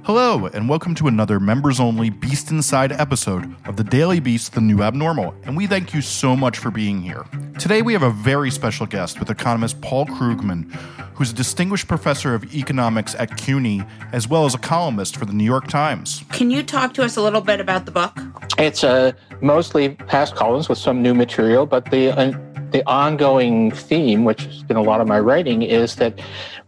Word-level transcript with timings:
Hello, 0.00 0.46
and 0.46 0.68
welcome 0.68 0.96
to 0.96 1.06
another 1.06 1.38
members 1.38 1.78
only 1.78 2.10
Beast 2.10 2.50
Inside 2.50 2.90
episode 2.90 3.54
of 3.66 3.76
the 3.76 3.84
Daily 3.84 4.18
Beast, 4.18 4.54
the 4.54 4.60
new 4.60 4.82
abnormal. 4.82 5.32
And 5.44 5.56
we 5.56 5.68
thank 5.68 5.94
you 5.94 6.00
so 6.00 6.34
much 6.34 6.58
for 6.58 6.72
being 6.72 7.00
here. 7.00 7.24
Today, 7.58 7.82
we 7.82 7.92
have 7.92 8.02
a 8.02 8.10
very 8.10 8.50
special 8.50 8.84
guest 8.86 9.20
with 9.20 9.30
economist 9.30 9.80
Paul 9.80 10.06
Krugman, 10.06 10.72
who's 11.14 11.30
a 11.30 11.34
distinguished 11.34 11.86
professor 11.86 12.34
of 12.34 12.52
economics 12.52 13.14
at 13.14 13.36
CUNY, 13.36 13.84
as 14.12 14.26
well 14.26 14.44
as 14.44 14.56
a 14.56 14.58
columnist 14.58 15.16
for 15.16 15.24
the 15.24 15.32
New 15.32 15.44
York 15.44 15.68
Times. 15.68 16.24
Can 16.32 16.50
you 16.50 16.64
talk 16.64 16.94
to 16.94 17.04
us 17.04 17.16
a 17.16 17.22
little 17.22 17.42
bit 17.42 17.60
about 17.60 17.84
the 17.84 17.92
book? 17.92 18.18
It's 18.58 18.82
uh, 18.82 19.12
mostly 19.40 19.90
past 19.90 20.34
columns 20.34 20.68
with 20.68 20.78
some 20.78 21.00
new 21.00 21.14
material, 21.14 21.64
but 21.64 21.90
the 21.92 22.10
uh, 22.10 22.32
the 22.72 22.82
ongoing 22.86 23.70
theme, 23.70 24.24
which 24.24 24.44
has 24.44 24.62
been 24.62 24.78
a 24.78 24.82
lot 24.82 25.00
of 25.00 25.06
my 25.06 25.20
writing, 25.20 25.62
is 25.62 25.96
that 25.96 26.18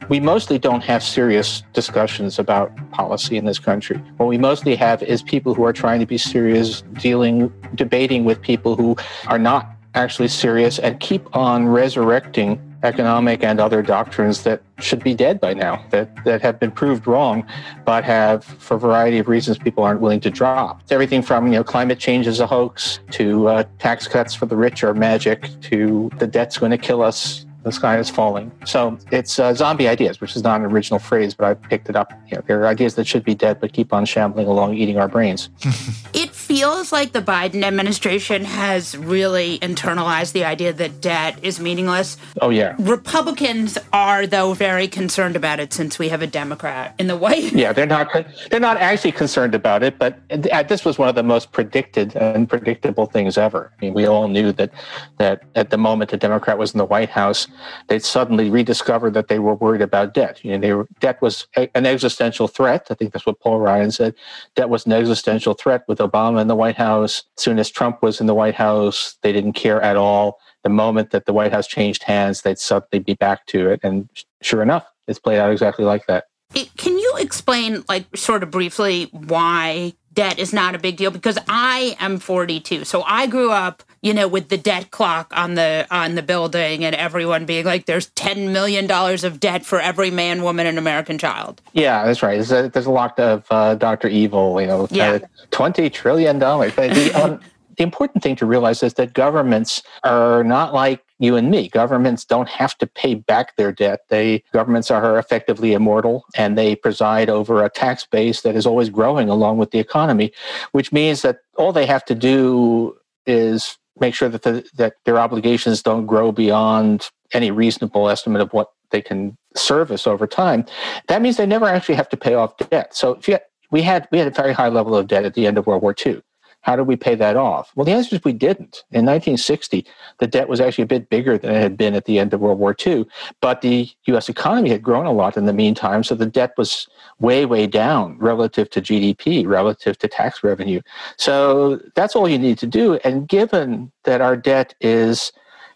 we 0.08 0.20
mostly 0.20 0.58
don't 0.58 0.82
have 0.82 1.02
serious 1.02 1.62
discussions 1.72 2.38
about 2.38 2.72
policy 2.90 3.36
in 3.36 3.44
this 3.44 3.58
country. 3.58 3.96
What 4.16 4.26
we 4.26 4.38
mostly 4.38 4.76
have 4.76 5.02
is 5.02 5.22
people 5.22 5.54
who 5.54 5.64
are 5.64 5.72
trying 5.72 6.00
to 6.00 6.06
be 6.06 6.18
serious, 6.18 6.82
dealing, 6.94 7.52
debating 7.74 8.24
with 8.24 8.40
people 8.40 8.76
who 8.76 8.96
are 9.28 9.38
not 9.38 9.70
actually 9.94 10.28
serious, 10.28 10.78
and 10.78 10.98
keep 11.00 11.34
on 11.36 11.68
resurrecting 11.68 12.60
economic 12.82 13.42
and 13.42 13.60
other 13.60 13.80
doctrines 13.80 14.42
that 14.42 14.60
should 14.78 15.02
be 15.02 15.14
dead 15.14 15.40
by 15.40 15.54
now, 15.54 15.82
that, 15.90 16.10
that 16.24 16.42
have 16.42 16.60
been 16.60 16.70
proved 16.70 17.06
wrong, 17.06 17.46
but 17.86 18.04
have, 18.04 18.44
for 18.44 18.76
a 18.76 18.78
variety 18.78 19.18
of 19.18 19.26
reasons, 19.26 19.56
people 19.56 19.82
aren't 19.82 20.00
willing 20.00 20.20
to 20.20 20.30
drop. 20.30 20.82
It's 20.82 20.92
everything 20.92 21.22
from, 21.22 21.46
you 21.46 21.52
know, 21.52 21.64
climate 21.64 21.98
change 21.98 22.26
is 22.26 22.40
a 22.40 22.46
hoax, 22.46 23.00
to 23.12 23.48
uh, 23.48 23.64
tax 23.78 24.06
cuts 24.06 24.34
for 24.34 24.46
the 24.46 24.56
rich 24.56 24.84
are 24.84 24.92
magic, 24.92 25.48
to 25.62 26.10
the 26.18 26.26
debt's 26.26 26.58
going 26.58 26.72
to 26.72 26.78
kill 26.78 27.00
us, 27.00 27.46
the 27.64 27.72
sky 27.72 27.98
is 27.98 28.10
falling. 28.10 28.52
So 28.66 28.98
it's 29.10 29.38
uh, 29.38 29.54
zombie 29.54 29.88
ideas, 29.88 30.20
which 30.20 30.36
is 30.36 30.42
not 30.42 30.60
an 30.60 30.66
original 30.66 31.00
phrase, 31.00 31.34
but 31.34 31.46
I 31.46 31.54
picked 31.54 31.88
it 31.88 31.96
up. 31.96 32.12
You 32.28 32.36
know, 32.36 32.42
they're 32.46 32.66
ideas 32.66 32.94
that 32.96 33.06
should 33.06 33.24
be 33.24 33.34
dead, 33.34 33.58
but 33.58 33.72
keep 33.72 33.92
on 33.92 34.04
shambling 34.04 34.46
along, 34.46 34.74
eating 34.74 34.98
our 34.98 35.08
brains. 35.08 35.48
It 36.14 36.30
feels 36.54 36.92
like 36.92 37.10
the 37.10 37.20
Biden 37.20 37.64
administration 37.64 38.44
has 38.44 38.96
really 38.96 39.58
internalized 39.58 40.30
the 40.34 40.44
idea 40.44 40.72
that 40.72 41.00
debt 41.00 41.36
is 41.42 41.58
meaningless. 41.58 42.16
Oh, 42.40 42.50
yeah. 42.50 42.76
Republicans 42.78 43.76
are, 43.92 44.24
though, 44.24 44.54
very 44.54 44.86
concerned 44.86 45.34
about 45.34 45.58
it 45.58 45.72
since 45.72 45.98
we 45.98 46.10
have 46.10 46.22
a 46.22 46.28
Democrat 46.28 46.94
in 47.00 47.08
the 47.08 47.16
White 47.16 47.52
Yeah, 47.52 47.72
they're 47.72 47.86
not 47.86 48.06
they're 48.50 48.60
not 48.60 48.76
actually 48.76 49.10
concerned 49.10 49.52
about 49.56 49.82
it, 49.82 49.98
but 49.98 50.20
uh, 50.30 50.62
this 50.62 50.84
was 50.84 50.96
one 50.96 51.08
of 51.08 51.16
the 51.16 51.24
most 51.24 51.50
predicted 51.50 52.14
and 52.14 52.48
predictable 52.48 53.06
things 53.06 53.36
ever. 53.36 53.72
I 53.76 53.84
mean, 53.86 53.92
we 53.92 54.06
all 54.06 54.28
knew 54.28 54.52
that 54.52 54.70
that 55.18 55.42
at 55.56 55.70
the 55.70 55.78
moment 55.78 56.12
the 56.12 56.16
Democrat 56.16 56.56
was 56.56 56.72
in 56.72 56.78
the 56.78 56.84
White 56.84 57.10
House, 57.10 57.48
they'd 57.88 58.04
suddenly 58.04 58.48
rediscovered 58.48 59.14
that 59.14 59.26
they 59.26 59.40
were 59.40 59.54
worried 59.56 59.82
about 59.82 60.14
debt. 60.14 60.44
You 60.44 60.52
know, 60.52 60.58
they 60.58 60.72
were, 60.72 60.86
debt 61.00 61.20
was 61.20 61.48
a, 61.56 61.68
an 61.76 61.84
existential 61.84 62.46
threat. 62.46 62.86
I 62.90 62.94
think 62.94 63.12
that's 63.12 63.26
what 63.26 63.40
Paul 63.40 63.58
Ryan 63.58 63.90
said. 63.90 64.14
Debt 64.54 64.68
was 64.68 64.86
an 64.86 64.92
existential 64.92 65.54
threat 65.54 65.82
with 65.88 65.98
Obama 65.98 66.43
in 66.44 66.48
the 66.48 66.54
White 66.54 66.76
House. 66.76 67.22
As 67.38 67.42
soon 67.42 67.58
as 67.58 67.70
Trump 67.70 68.02
was 68.02 68.20
in 68.20 68.26
the 68.26 68.34
White 68.34 68.54
House, 68.54 69.16
they 69.22 69.32
didn't 69.32 69.54
care 69.54 69.80
at 69.80 69.96
all. 69.96 70.38
The 70.62 70.68
moment 70.70 71.10
that 71.10 71.24
the 71.24 71.32
White 71.32 71.52
House 71.52 71.66
changed 71.66 72.02
hands, 72.04 72.42
they'd 72.42 72.58
suddenly 72.58 73.02
be 73.02 73.14
back 73.14 73.46
to 73.46 73.70
it. 73.70 73.80
And 73.82 74.08
sure 74.42 74.62
enough, 74.62 74.86
it's 75.08 75.18
played 75.18 75.38
out 75.38 75.50
exactly 75.50 75.84
like 75.84 76.06
that. 76.06 76.24
It- 76.54 76.76
Can 76.76 76.98
you 76.98 77.14
explain, 77.18 77.82
like, 77.88 78.14
sort 78.16 78.42
of 78.42 78.50
briefly, 78.50 79.08
why 79.12 79.94
debt 80.14 80.38
is 80.38 80.52
not 80.52 80.74
a 80.74 80.78
big 80.78 80.96
deal? 80.96 81.10
Because 81.10 81.38
I 81.48 81.96
am 82.00 82.18
42, 82.18 82.84
so 82.84 83.02
I 83.02 83.26
grew 83.26 83.50
up, 83.50 83.82
you 84.00 84.14
know, 84.14 84.26
with 84.28 84.48
the 84.48 84.56
debt 84.56 84.90
clock 84.90 85.32
on 85.36 85.54
the 85.54 85.86
on 85.90 86.14
the 86.14 86.22
building, 86.22 86.84
and 86.84 86.94
everyone 86.94 87.44
being 87.46 87.64
like, 87.64 87.86
"There's 87.86 88.06
10 88.10 88.52
million 88.52 88.86
dollars 88.86 89.24
of 89.24 89.40
debt 89.40 89.64
for 89.66 89.80
every 89.80 90.10
man, 90.10 90.42
woman, 90.42 90.66
and 90.66 90.78
American 90.78 91.18
child." 91.18 91.60
Yeah, 91.72 92.04
that's 92.06 92.22
right. 92.22 92.34
There's 92.36 92.52
a, 92.52 92.68
there's 92.68 92.86
a 92.86 92.90
lot 92.90 93.18
of 93.18 93.44
uh, 93.50 93.74
Dr. 93.74 94.08
Evil, 94.08 94.60
you 94.60 94.66
know, 94.66 94.88
Yeah. 94.90 95.10
uh, 95.12 95.18
$20 95.50 95.92
trillion. 95.92 96.38
But 96.38 96.74
the, 96.74 97.12
um, 97.14 97.40
the 97.76 97.82
important 97.82 98.22
thing 98.22 98.36
to 98.36 98.46
realize 98.46 98.82
is 98.82 98.94
that 98.94 99.12
governments 99.14 99.82
are 100.04 100.42
not 100.44 100.72
like 100.72 101.03
you 101.18 101.36
and 101.36 101.50
me. 101.50 101.68
Governments 101.68 102.24
don't 102.24 102.48
have 102.48 102.76
to 102.78 102.86
pay 102.86 103.14
back 103.14 103.56
their 103.56 103.72
debt. 103.72 104.00
They 104.08 104.42
governments 104.52 104.90
are 104.90 105.18
effectively 105.18 105.72
immortal 105.72 106.24
and 106.36 106.58
they 106.58 106.74
preside 106.74 107.30
over 107.30 107.64
a 107.64 107.70
tax 107.70 108.06
base 108.06 108.42
that 108.42 108.56
is 108.56 108.66
always 108.66 108.90
growing 108.90 109.28
along 109.28 109.58
with 109.58 109.70
the 109.70 109.78
economy, 109.78 110.32
which 110.72 110.92
means 110.92 111.22
that 111.22 111.38
all 111.56 111.72
they 111.72 111.86
have 111.86 112.04
to 112.06 112.14
do 112.14 112.96
is 113.26 113.78
make 113.98 114.14
sure 114.14 114.28
that 114.28 114.42
the, 114.42 114.66
that 114.74 114.94
their 115.04 115.18
obligations 115.18 115.82
don't 115.82 116.06
grow 116.06 116.32
beyond 116.32 117.10
any 117.32 117.50
reasonable 117.50 118.08
estimate 118.08 118.42
of 118.42 118.52
what 118.52 118.70
they 118.90 119.00
can 119.00 119.36
service 119.56 120.06
over 120.06 120.26
time. 120.26 120.64
That 121.08 121.22
means 121.22 121.36
they 121.36 121.46
never 121.46 121.66
actually 121.66 121.94
have 121.96 122.08
to 122.10 122.16
pay 122.16 122.34
off 122.34 122.56
debt. 122.70 122.94
So 122.94 123.14
if 123.14 123.28
you, 123.28 123.38
we 123.70 123.82
had 123.82 124.08
we 124.12 124.18
had 124.18 124.28
a 124.28 124.30
very 124.30 124.52
high 124.52 124.68
level 124.68 124.96
of 124.96 125.06
debt 125.06 125.24
at 125.24 125.34
the 125.34 125.46
end 125.46 125.58
of 125.58 125.66
World 125.66 125.82
War 125.82 125.94
II. 126.04 126.22
How 126.64 126.76
did 126.76 126.86
we 126.86 126.96
pay 126.96 127.14
that 127.14 127.36
off? 127.36 127.70
Well, 127.76 127.84
the 127.84 127.92
answer 127.92 128.16
is 128.16 128.24
we 128.24 128.32
didn't. 128.32 128.84
In 128.90 129.04
1960, 129.04 129.84
the 130.18 130.26
debt 130.26 130.48
was 130.48 130.62
actually 130.62 130.84
a 130.84 130.86
bit 130.86 131.10
bigger 131.10 131.36
than 131.36 131.54
it 131.54 131.60
had 131.60 131.76
been 131.76 131.94
at 131.94 132.06
the 132.06 132.18
end 132.18 132.32
of 132.32 132.40
World 132.40 132.58
War 132.58 132.74
II, 132.84 133.04
but 133.42 133.60
the 133.60 133.90
U.S. 134.06 134.30
economy 134.30 134.70
had 134.70 134.82
grown 134.82 135.04
a 135.04 135.12
lot 135.12 135.36
in 135.36 135.44
the 135.44 135.52
meantime, 135.52 136.02
so 136.02 136.14
the 136.14 136.24
debt 136.24 136.54
was 136.56 136.88
way, 137.20 137.44
way 137.44 137.66
down 137.66 138.16
relative 138.18 138.70
to 138.70 138.80
GDP, 138.80 139.46
relative 139.46 139.98
to 139.98 140.08
tax 140.08 140.42
revenue. 140.42 140.80
So 141.18 141.80
that's 141.94 142.16
all 142.16 142.30
you 142.30 142.38
need 142.38 142.56
to 142.58 142.66
do. 142.66 142.94
And 143.04 143.28
given 143.28 143.92
that 144.04 144.22
our 144.22 144.34
debt 144.36 144.74
is 144.80 145.32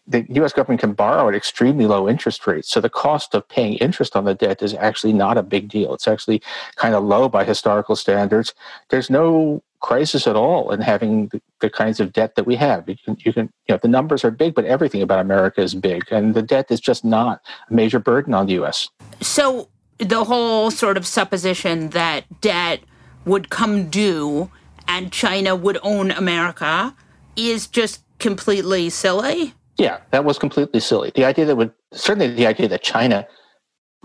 the 0.07 0.25
U.S. 0.31 0.55
government 0.55 0.81
can 0.81 0.95
borrow 0.95 1.29
at 1.29 1.35
extremely 1.35 1.85
low 1.85 2.09
interest 2.09 2.47
rates. 2.47 2.71
So 2.71 2.81
the 2.81 2.89
cost 2.89 3.35
of 3.35 3.47
paying 3.47 3.75
interest 3.75 4.17
on 4.17 4.25
the 4.25 4.35
debt 4.35 4.63
is 4.63 4.73
actually 4.73 5.13
not 5.13 5.37
a 5.37 5.43
big 5.43 5.69
deal. 5.69 5.93
It's 5.93 6.09
actually 6.09 6.41
kind 6.77 6.95
of 6.95 7.05
low 7.05 7.29
by 7.29 7.45
historical 7.45 7.95
standards. 7.95 8.55
There's 8.89 9.11
no 9.11 9.63
crisis 9.81 10.27
at 10.27 10.37
all 10.37 10.71
in 10.71 10.81
having 10.81 11.29
the, 11.29 11.41
the 11.61 11.71
kinds 11.71 12.01
of 12.01 12.13
debt 12.13 12.35
that 12.35 12.45
we 12.45 12.57
have. 12.57 12.89
You 12.89 12.97
can, 13.05 13.17
you 13.21 13.33
can, 13.33 13.53
you 13.69 13.75
know, 13.75 13.79
the 13.81 13.89
numbers 13.89 14.25
are 14.25 14.31
big, 14.31 14.55
but 14.55 14.65
everything 14.65 15.03
about 15.03 15.21
America 15.21 15.61
is 15.61 15.75
big, 15.75 16.05
and 16.11 16.35
the 16.35 16.43
debt 16.43 16.71
is 16.71 16.81
just 16.81 17.05
not 17.05 17.41
a 17.71 17.75
major 17.75 17.99
burden 17.99 18.35
on 18.35 18.47
the 18.47 18.55
U.S. 18.55 18.89
So 19.21 19.69
the 19.99 20.25
whole 20.25 20.71
sort 20.71 20.97
of 20.97 21.07
supposition 21.07 21.91
that 21.91 22.41
debt 22.41 22.81
would 23.25 23.51
come 23.51 23.89
due 23.89 24.51
and 24.87 25.13
China 25.13 25.55
would 25.55 25.79
own 25.83 26.11
America 26.11 26.95
is 27.37 27.67
just 27.67 28.03
completely 28.19 28.91
silly. 28.91 29.55
Yeah, 29.77 29.99
that 30.11 30.25
was 30.25 30.39
completely 30.39 30.81
silly. 30.81 31.13
The 31.15 31.25
idea 31.25 31.45
that 31.45 31.57
would 31.57 31.73
certainly 31.93 32.35
the 32.35 32.47
idea 32.47 32.67
that 32.69 32.83
China 32.83 33.27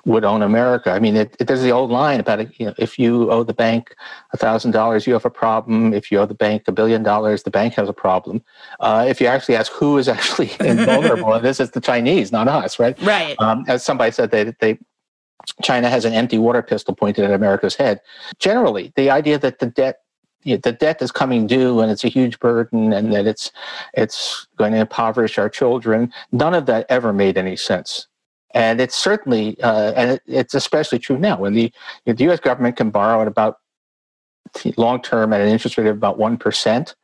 would 0.05 0.25
own 0.25 0.41
America. 0.41 0.91
I 0.91 0.99
mean, 0.99 1.15
it, 1.15 1.35
it, 1.39 1.47
there's 1.47 1.61
the 1.61 1.71
old 1.71 1.89
line 1.89 2.19
about 2.19 2.39
it. 2.39 2.51
You 2.59 2.67
know, 2.67 2.73
if 2.77 2.99
you 2.99 3.31
owe 3.31 3.43
the 3.43 3.53
bank 3.53 3.95
a 4.33 4.37
thousand 4.37 4.71
dollars, 4.71 5.07
you 5.07 5.13
have 5.13 5.25
a 5.25 5.29
problem. 5.29 5.93
If 5.93 6.11
you 6.11 6.19
owe 6.19 6.25
the 6.25 6.33
bank 6.33 6.63
a 6.67 6.71
billion 6.71 7.03
dollars, 7.03 7.43
the 7.43 7.51
bank 7.51 7.73
has 7.75 7.87
a 7.87 7.93
problem. 7.93 8.43
Uh, 8.79 9.05
if 9.07 9.21
you 9.21 9.27
actually 9.27 9.55
ask 9.55 9.71
who 9.71 9.97
is 9.97 10.07
actually 10.09 10.51
invulnerable, 10.59 11.33
and 11.33 11.45
this 11.45 11.59
is 11.59 11.71
the 11.71 11.81
Chinese, 11.81 12.31
not 12.31 12.47
us, 12.47 12.79
right? 12.79 12.99
Right. 13.01 13.35
Um, 13.39 13.63
as 13.67 13.83
somebody 13.83 14.11
said, 14.11 14.31
they 14.31 14.53
they 14.59 14.77
China 15.61 15.89
has 15.89 16.05
an 16.05 16.13
empty 16.13 16.37
water 16.37 16.61
pistol 16.61 16.95
pointed 16.95 17.25
at 17.25 17.31
America's 17.31 17.75
head. 17.75 18.01
Generally, 18.39 18.93
the 18.95 19.09
idea 19.09 19.37
that 19.39 19.59
the 19.59 19.67
debt 19.67 19.99
you 20.43 20.55
know, 20.55 20.61
the 20.61 20.73
debt 20.73 21.01
is 21.01 21.11
coming 21.11 21.47
due 21.47 21.79
and 21.79 21.89
it's 21.89 22.03
a 22.03 22.09
huge 22.09 22.39
burden 22.39 22.91
and 22.91 23.13
that 23.13 23.25
it's 23.25 23.51
it's 23.93 24.47
going 24.57 24.73
to 24.73 24.79
impoverish 24.79 25.37
our 25.37 25.49
children. 25.49 26.11
None 26.33 26.53
of 26.53 26.65
that 26.65 26.85
ever 26.89 27.13
made 27.13 27.37
any 27.37 27.55
sense. 27.55 28.07
And 28.53 28.79
it's 28.79 28.95
certainly, 28.95 29.59
uh, 29.61 29.93
and 29.95 30.11
it, 30.11 30.21
it's 30.27 30.53
especially 30.53 30.99
true 30.99 31.17
now 31.17 31.39
when 31.39 31.53
the, 31.53 31.71
the 32.05 32.15
U.S. 32.25 32.39
government 32.39 32.77
can 32.77 32.91
borrow 32.91 33.21
at 33.21 33.27
about 33.27 33.57
long 34.77 35.01
term 35.01 35.33
at 35.33 35.41
an 35.41 35.47
interest 35.47 35.77
rate 35.77 35.87
of 35.87 35.97
about 35.97 36.17
1%. 36.17 36.95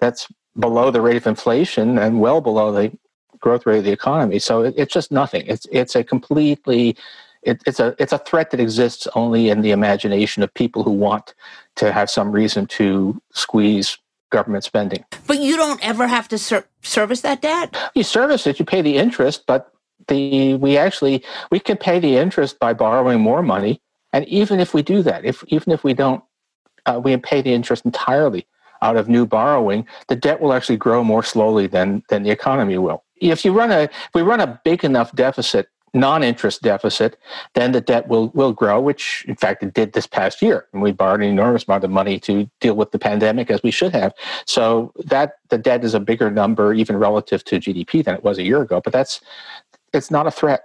That's 0.00 0.28
below 0.58 0.90
the 0.90 1.00
rate 1.00 1.16
of 1.16 1.26
inflation 1.26 1.98
and 1.98 2.20
well 2.20 2.40
below 2.40 2.72
the 2.72 2.96
growth 3.40 3.66
rate 3.66 3.78
of 3.78 3.84
the 3.84 3.92
economy. 3.92 4.38
So 4.38 4.62
it, 4.62 4.74
it's 4.76 4.92
just 4.92 5.10
nothing. 5.10 5.44
It's, 5.46 5.66
it's 5.70 5.96
a 5.96 6.04
completely, 6.04 6.96
it, 7.42 7.62
it's, 7.66 7.80
a, 7.80 7.94
it's 7.98 8.12
a 8.12 8.18
threat 8.18 8.50
that 8.50 8.60
exists 8.60 9.06
only 9.14 9.48
in 9.48 9.62
the 9.62 9.70
imagination 9.70 10.42
of 10.42 10.52
people 10.52 10.82
who 10.82 10.90
want 10.90 11.34
to 11.76 11.92
have 11.92 12.10
some 12.10 12.32
reason 12.32 12.66
to 12.66 13.20
squeeze 13.32 13.96
government 14.30 14.64
spending. 14.64 15.04
But 15.26 15.40
you 15.40 15.56
don't 15.56 15.82
ever 15.86 16.06
have 16.06 16.28
to 16.28 16.38
ser- 16.38 16.66
service 16.82 17.22
that 17.22 17.40
debt? 17.40 17.76
You 17.94 18.02
service 18.02 18.46
it, 18.46 18.58
you 18.58 18.64
pay 18.64 18.82
the 18.82 18.96
interest, 18.96 19.44
but 19.46 19.72
the 20.08 20.54
we 20.54 20.76
actually 20.76 21.22
we 21.50 21.60
can 21.60 21.76
pay 21.76 21.98
the 21.98 22.16
interest 22.16 22.58
by 22.58 22.72
borrowing 22.72 23.20
more 23.20 23.42
money, 23.42 23.80
and 24.12 24.26
even 24.26 24.60
if 24.60 24.74
we 24.74 24.82
do 24.82 25.02
that, 25.02 25.24
if 25.24 25.44
even 25.48 25.72
if 25.72 25.84
we 25.84 25.94
don't, 25.94 26.22
uh, 26.86 27.00
we 27.02 27.16
pay 27.16 27.42
the 27.42 27.52
interest 27.52 27.84
entirely 27.84 28.46
out 28.82 28.96
of 28.96 29.08
new 29.08 29.26
borrowing, 29.26 29.86
the 30.08 30.16
debt 30.16 30.40
will 30.40 30.52
actually 30.52 30.76
grow 30.76 31.02
more 31.04 31.22
slowly 31.22 31.66
than 31.66 32.02
than 32.08 32.22
the 32.22 32.30
economy 32.30 32.78
will. 32.78 33.04
If 33.20 33.44
you 33.44 33.52
run 33.52 33.70
a 33.70 33.82
if 33.82 34.10
we 34.14 34.22
run 34.22 34.40
a 34.40 34.60
big 34.64 34.84
enough 34.84 35.14
deficit, 35.14 35.68
non-interest 35.94 36.62
deficit, 36.62 37.18
then 37.54 37.72
the 37.72 37.80
debt 37.80 38.08
will 38.08 38.28
will 38.28 38.52
grow, 38.52 38.80
which 38.80 39.24
in 39.28 39.36
fact 39.36 39.62
it 39.62 39.74
did 39.74 39.92
this 39.92 40.06
past 40.06 40.40
year. 40.42 40.66
And 40.72 40.82
we 40.82 40.92
borrowed 40.92 41.20
an 41.20 41.28
enormous 41.28 41.66
amount 41.66 41.84
of 41.84 41.90
money 41.90 42.18
to 42.20 42.48
deal 42.60 42.74
with 42.74 42.92
the 42.92 42.98
pandemic 42.98 43.50
as 43.50 43.62
we 43.62 43.70
should 43.70 43.92
have. 43.92 44.12
So 44.46 44.92
that 45.04 45.34
the 45.48 45.58
debt 45.58 45.84
is 45.84 45.94
a 45.94 46.00
bigger 46.00 46.30
number 46.30 46.74
even 46.74 46.96
relative 46.96 47.44
to 47.44 47.58
GDP 47.58 48.04
than 48.04 48.14
it 48.14 48.24
was 48.24 48.38
a 48.38 48.44
year 48.44 48.62
ago. 48.62 48.80
But 48.82 48.92
that's 48.92 49.20
it's 49.92 50.10
not 50.10 50.26
a 50.26 50.30
threat. 50.30 50.64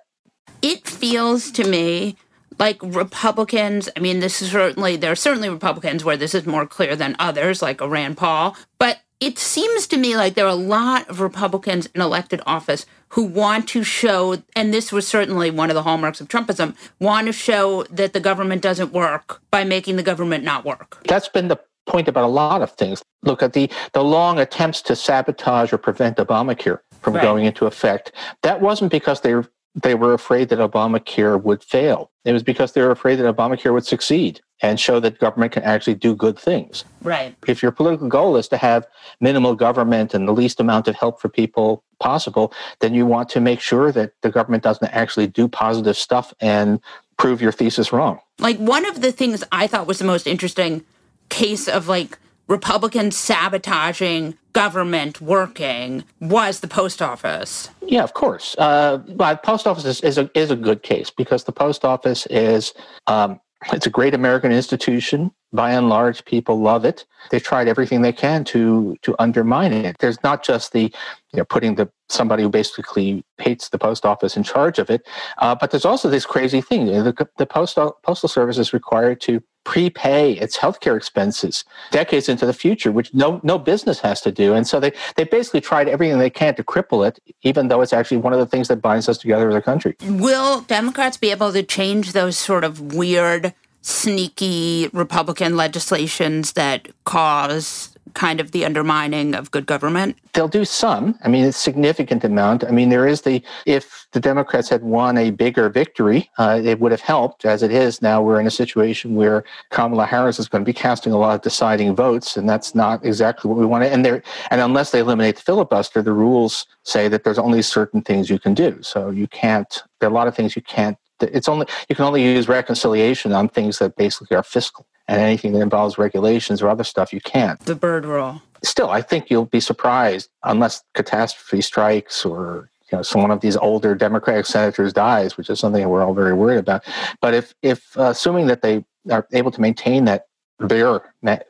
It 0.61 0.87
feels 0.87 1.51
to 1.51 1.67
me 1.67 2.15
like 2.59 2.77
Republicans, 2.81 3.89
I 3.95 3.99
mean, 3.99 4.19
this 4.19 4.41
is 4.41 4.51
certainly, 4.51 4.95
there 4.95 5.11
are 5.11 5.15
certainly 5.15 5.49
Republicans 5.49 6.03
where 6.03 6.17
this 6.17 6.35
is 6.35 6.45
more 6.45 6.65
clear 6.65 6.95
than 6.95 7.15
others, 7.19 7.61
like 7.61 7.81
a 7.81 7.87
Rand 7.87 8.17
Paul, 8.17 8.55
but 8.77 8.99
it 9.19 9.39
seems 9.39 9.87
to 9.87 9.97
me 9.97 10.17
like 10.17 10.33
there 10.33 10.45
are 10.45 10.49
a 10.49 10.55
lot 10.55 11.09
of 11.09 11.21
Republicans 11.21 11.87
in 11.95 12.01
elected 12.01 12.41
office 12.45 12.85
who 13.09 13.23
want 13.23 13.69
to 13.69 13.83
show, 13.83 14.41
and 14.55 14.73
this 14.73 14.91
was 14.91 15.07
certainly 15.07 15.49
one 15.51 15.69
of 15.69 15.75
the 15.75 15.83
hallmarks 15.83 16.19
of 16.19 16.27
Trumpism, 16.27 16.75
want 16.99 17.27
to 17.27 17.33
show 17.33 17.83
that 17.83 18.13
the 18.13 18.19
government 18.19 18.61
doesn't 18.61 18.91
work 18.91 19.41
by 19.49 19.63
making 19.63 19.95
the 19.95 20.03
government 20.03 20.43
not 20.43 20.65
work. 20.65 21.01
That's 21.07 21.29
been 21.29 21.47
the 21.47 21.59
point 21.85 22.07
about 22.07 22.23
a 22.23 22.27
lot 22.27 22.61
of 22.61 22.71
things. 22.71 23.01
Look 23.21 23.43
at 23.43 23.53
the, 23.53 23.69
the 23.93 24.03
long 24.03 24.39
attempts 24.39 24.81
to 24.83 24.95
sabotage 24.95 25.71
or 25.71 25.77
prevent 25.77 26.17
Obamacare 26.17 26.79
from 27.03 27.13
right. 27.13 27.21
going 27.21 27.45
into 27.45 27.65
effect. 27.65 28.11
That 28.41 28.61
wasn't 28.61 28.91
because 28.91 29.21
they 29.21 29.35
they 29.75 29.95
were 29.95 30.13
afraid 30.13 30.50
that 30.50 30.59
Obamacare 30.59 31.41
would 31.41 31.63
fail. 31.63 32.11
It 32.25 32.31
was 32.31 32.44
because 32.44 32.73
they 32.73 32.81
were 32.81 32.91
afraid 32.91 33.15
that 33.15 33.35
Obamacare 33.35 33.73
would 33.73 33.85
succeed 33.85 34.39
and 34.61 34.79
show 34.79 35.00
that 35.00 35.19
government 35.19 35.51
can 35.51 35.63
actually 35.63 35.95
do 35.95 36.15
good 36.15 36.38
things. 36.38 36.85
Right. 37.01 37.35
If 37.47 37.63
your 37.63 37.71
political 37.71 38.07
goal 38.07 38.38
is 38.38 38.47
to 38.50 38.57
have 38.57 38.85
minimal 39.19 39.55
government 39.55 40.13
and 40.13 40.27
the 40.27 40.31
least 40.31 40.59
amount 40.59 40.88
of 40.88 40.95
help 40.95 41.19
for 41.19 41.27
people 41.27 41.83
possible, 42.00 42.53
then 42.81 42.94
you 42.94 43.06
want 43.07 43.29
to 43.29 43.41
make 43.41 43.59
sure 43.59 43.91
that 43.91 44.13
the 44.21 44.29
government 44.29 44.63
doesn't 44.63 44.94
actually 44.94 45.27
do 45.27 45.47
positive 45.47 45.97
stuff 45.97 46.33
and 46.39 46.79
prove 47.17 47.41
your 47.41 47.51
thesis 47.51 47.91
wrong. 47.91 48.19
Like 48.39 48.57
one 48.57 48.85
of 48.85 49.01
the 49.01 49.11
things 49.11 49.44
I 49.51 49.65
thought 49.65 49.88
was 49.88 49.97
the 49.97 50.06
most 50.06 50.27
interesting 50.27 50.85
case 51.29 51.67
of 51.67 51.88
like 51.88 52.19
Republicans 52.48 53.18
sabotaging 53.18 54.38
government 54.51 55.22
working 55.22 56.04
was 56.19 56.60
the 56.60 56.68
post 56.68 57.01
office. 57.01 57.69
Yeah, 57.81 58.04
of 58.04 58.13
course. 58.13 58.56
Uh, 58.57 58.98
but 58.98 59.44
post 59.44 59.66
office 59.66 59.86
is, 59.86 60.01
is, 60.01 60.18
a, 60.18 60.30
is 60.36 60.51
a 60.51 60.56
good 60.56 60.84
case 60.84 61.10
because 61.10 61.45
the 61.45 61.51
post 61.51 61.86
office 61.86 62.25
is 62.28 62.74
um, 63.07 63.40
it's 63.72 63.86
a 63.86 63.90
great 63.90 64.13
American 64.13 64.51
institution. 64.51 65.31
By 65.54 65.72
and 65.72 65.88
large, 65.88 66.25
people 66.25 66.60
love 66.60 66.84
it. 66.84 67.06
They've 67.30 67.44
tried 67.44 67.68
everything 67.68 68.01
they 68.01 68.12
can 68.12 68.44
to 68.45 68.98
to 69.04 69.16
undermine 69.19 69.72
it. 69.72 69.98
There's 70.00 70.22
not 70.24 70.44
just 70.44 70.74
the 70.74 70.92
you 71.31 71.38
know 71.38 71.45
putting 71.45 71.75
the 71.75 71.90
somebody 72.10 72.44
who 72.44 72.50
basically 72.50 73.24
hates 73.38 73.69
the 73.69 73.78
post 73.78 74.04
office 74.06 74.36
in 74.36 74.44
charge 74.44 74.80
of 74.80 74.90
it, 74.90 75.07
uh, 75.38 75.54
but 75.56 75.69
there's 75.69 75.86
also 75.86 76.10
this 76.10 76.25
crazy 76.25 76.60
thing. 76.60 76.88
The, 76.88 77.28
the 77.38 77.45
postal 77.45 77.98
postal 78.04 78.30
service 78.30 78.57
is 78.57 78.74
required 78.74 79.22
to 79.22 79.42
prepay 79.63 80.33
its 80.33 80.57
healthcare 80.57 80.98
expenses 80.98 81.63
decades 81.92 82.27
into 82.30 82.45
the 82.45 82.54
future, 82.54 82.92
which 82.92 83.13
no 83.13 83.39
no 83.44 83.57
business 83.57 84.00
has 84.00 84.21
to 84.21 84.31
do. 84.31 84.54
And 84.54 84.68
so 84.68 84.80
they 84.80 84.92
they 85.15 85.24
basically 85.24 85.62
tried 85.62 85.88
everything 85.88 86.19
they 86.19 86.30
can 86.30 86.56
to 86.56 86.63
cripple 86.63 87.07
it, 87.07 87.19
even 87.44 87.68
though 87.68 87.81
it's 87.81 87.94
actually 87.94 88.18
one 88.18 88.33
of 88.33 88.39
the 88.39 88.45
things 88.45 88.68
that 88.68 88.81
binds 88.81 89.07
us 89.07 89.18
together 89.18 89.50
as 89.50 89.56
a 89.56 89.62
country. 89.62 89.95
Will 90.04 90.62
Democrats 90.62 91.18
be 91.18 91.31
able 91.31 91.54
to 91.54 91.63
change 91.63 92.12
those 92.13 92.38
sort 92.38 92.63
of 92.63 92.94
weird, 92.94 93.54
sneaky 93.81 94.89
Republican 94.94 95.56
legislations 95.56 96.54
that 96.54 96.88
cause 97.06 97.93
kind 98.13 98.39
of 98.39 98.51
the 98.51 98.65
undermining 98.65 99.33
of 99.33 99.51
good 99.51 99.65
government? 99.65 100.17
They'll 100.33 100.47
do 100.47 100.65
some. 100.65 101.17
I 101.23 101.29
mean, 101.29 101.45
it's 101.45 101.57
significant 101.57 102.23
amount. 102.23 102.63
I 102.63 102.71
mean, 102.71 102.89
there 102.89 103.07
is 103.07 103.21
the 103.21 103.41
if 103.65 104.07
the 104.11 104.19
Democrats 104.19 104.69
had 104.69 104.83
won 104.83 105.17
a 105.17 105.31
bigger 105.31 105.69
victory, 105.69 106.29
uh, 106.38 106.61
it 106.63 106.79
would 106.79 106.91
have 106.91 107.01
helped. 107.01 107.45
As 107.45 107.63
it 107.63 107.71
is 107.71 108.01
now, 108.01 108.21
we're 108.21 108.39
in 108.39 108.47
a 108.47 108.51
situation 108.51 109.15
where 109.15 109.44
Kamala 109.71 110.05
Harris 110.05 110.39
is 110.39 110.47
going 110.47 110.63
to 110.63 110.65
be 110.65 110.73
casting 110.73 111.13
a 111.13 111.17
lot 111.17 111.35
of 111.35 111.41
deciding 111.41 111.95
votes, 111.95 112.38
and 112.38 112.47
that's 112.47 112.75
not 112.75 113.05
exactly 113.05 113.50
what 113.50 113.57
we 113.57 113.65
want. 113.65 113.83
And 113.83 114.06
there, 114.06 114.21
and 114.51 114.61
unless 114.61 114.91
they 114.91 114.99
eliminate 114.99 115.38
the 115.38 115.41
filibuster, 115.41 116.01
the 116.01 116.13
rules 116.13 116.65
say 116.83 117.07
that 117.07 117.23
there's 117.23 117.39
only 117.39 117.61
certain 117.61 118.01
things 118.01 118.29
you 118.29 118.39
can 118.39 118.53
do. 118.53 118.77
So 118.81 119.09
you 119.09 119.27
can't. 119.27 119.81
There 119.99 120.09
are 120.09 120.11
a 120.11 120.15
lot 120.15 120.27
of 120.27 120.35
things 120.35 120.56
you 120.56 120.61
can't 120.61 120.97
it's 121.21 121.47
only 121.47 121.65
you 121.88 121.95
can 121.95 122.03
only 122.03 122.21
use 122.21 122.49
reconciliation 122.49 123.31
on 123.31 123.47
things 123.47 123.79
that 123.79 123.95
basically 123.95 124.35
are 124.35 124.44
fiscal 124.44 124.85
and 125.07 125.21
anything 125.21 125.53
that 125.53 125.61
involves 125.61 125.97
regulations 125.97 126.61
or 126.61 126.69
other 126.69 126.83
stuff 126.83 127.13
you 127.13 127.21
can't. 127.21 127.59
The 127.61 127.75
Byrd 127.75 128.05
rule. 128.05 128.41
Still, 128.63 128.89
I 128.89 129.01
think 129.01 129.29
you'll 129.29 129.45
be 129.45 129.59
surprised 129.59 130.29
unless 130.44 130.83
catastrophe 130.94 131.61
strikes 131.61 132.25
or 132.25 132.69
you 132.91 132.97
know, 132.97 133.01
some 133.01 133.21
one 133.21 133.31
of 133.31 133.41
these 133.41 133.57
older 133.57 133.95
Democratic 133.95 134.45
senators 134.45 134.94
dies, 134.94 135.35
which 135.35 135.50
is 135.50 135.59
something 135.59 135.88
we're 135.89 136.03
all 136.03 136.13
very 136.13 136.33
worried 136.33 136.59
about. 136.59 136.83
But 137.21 137.33
if, 137.33 137.53
if 137.61 137.97
uh, 137.97 138.03
assuming 138.03 138.47
that 138.47 138.61
they 138.61 138.85
are 139.11 139.27
able 139.33 139.51
to 139.51 139.59
maintain 139.59 140.05
that 140.05 140.27
their 140.59 141.01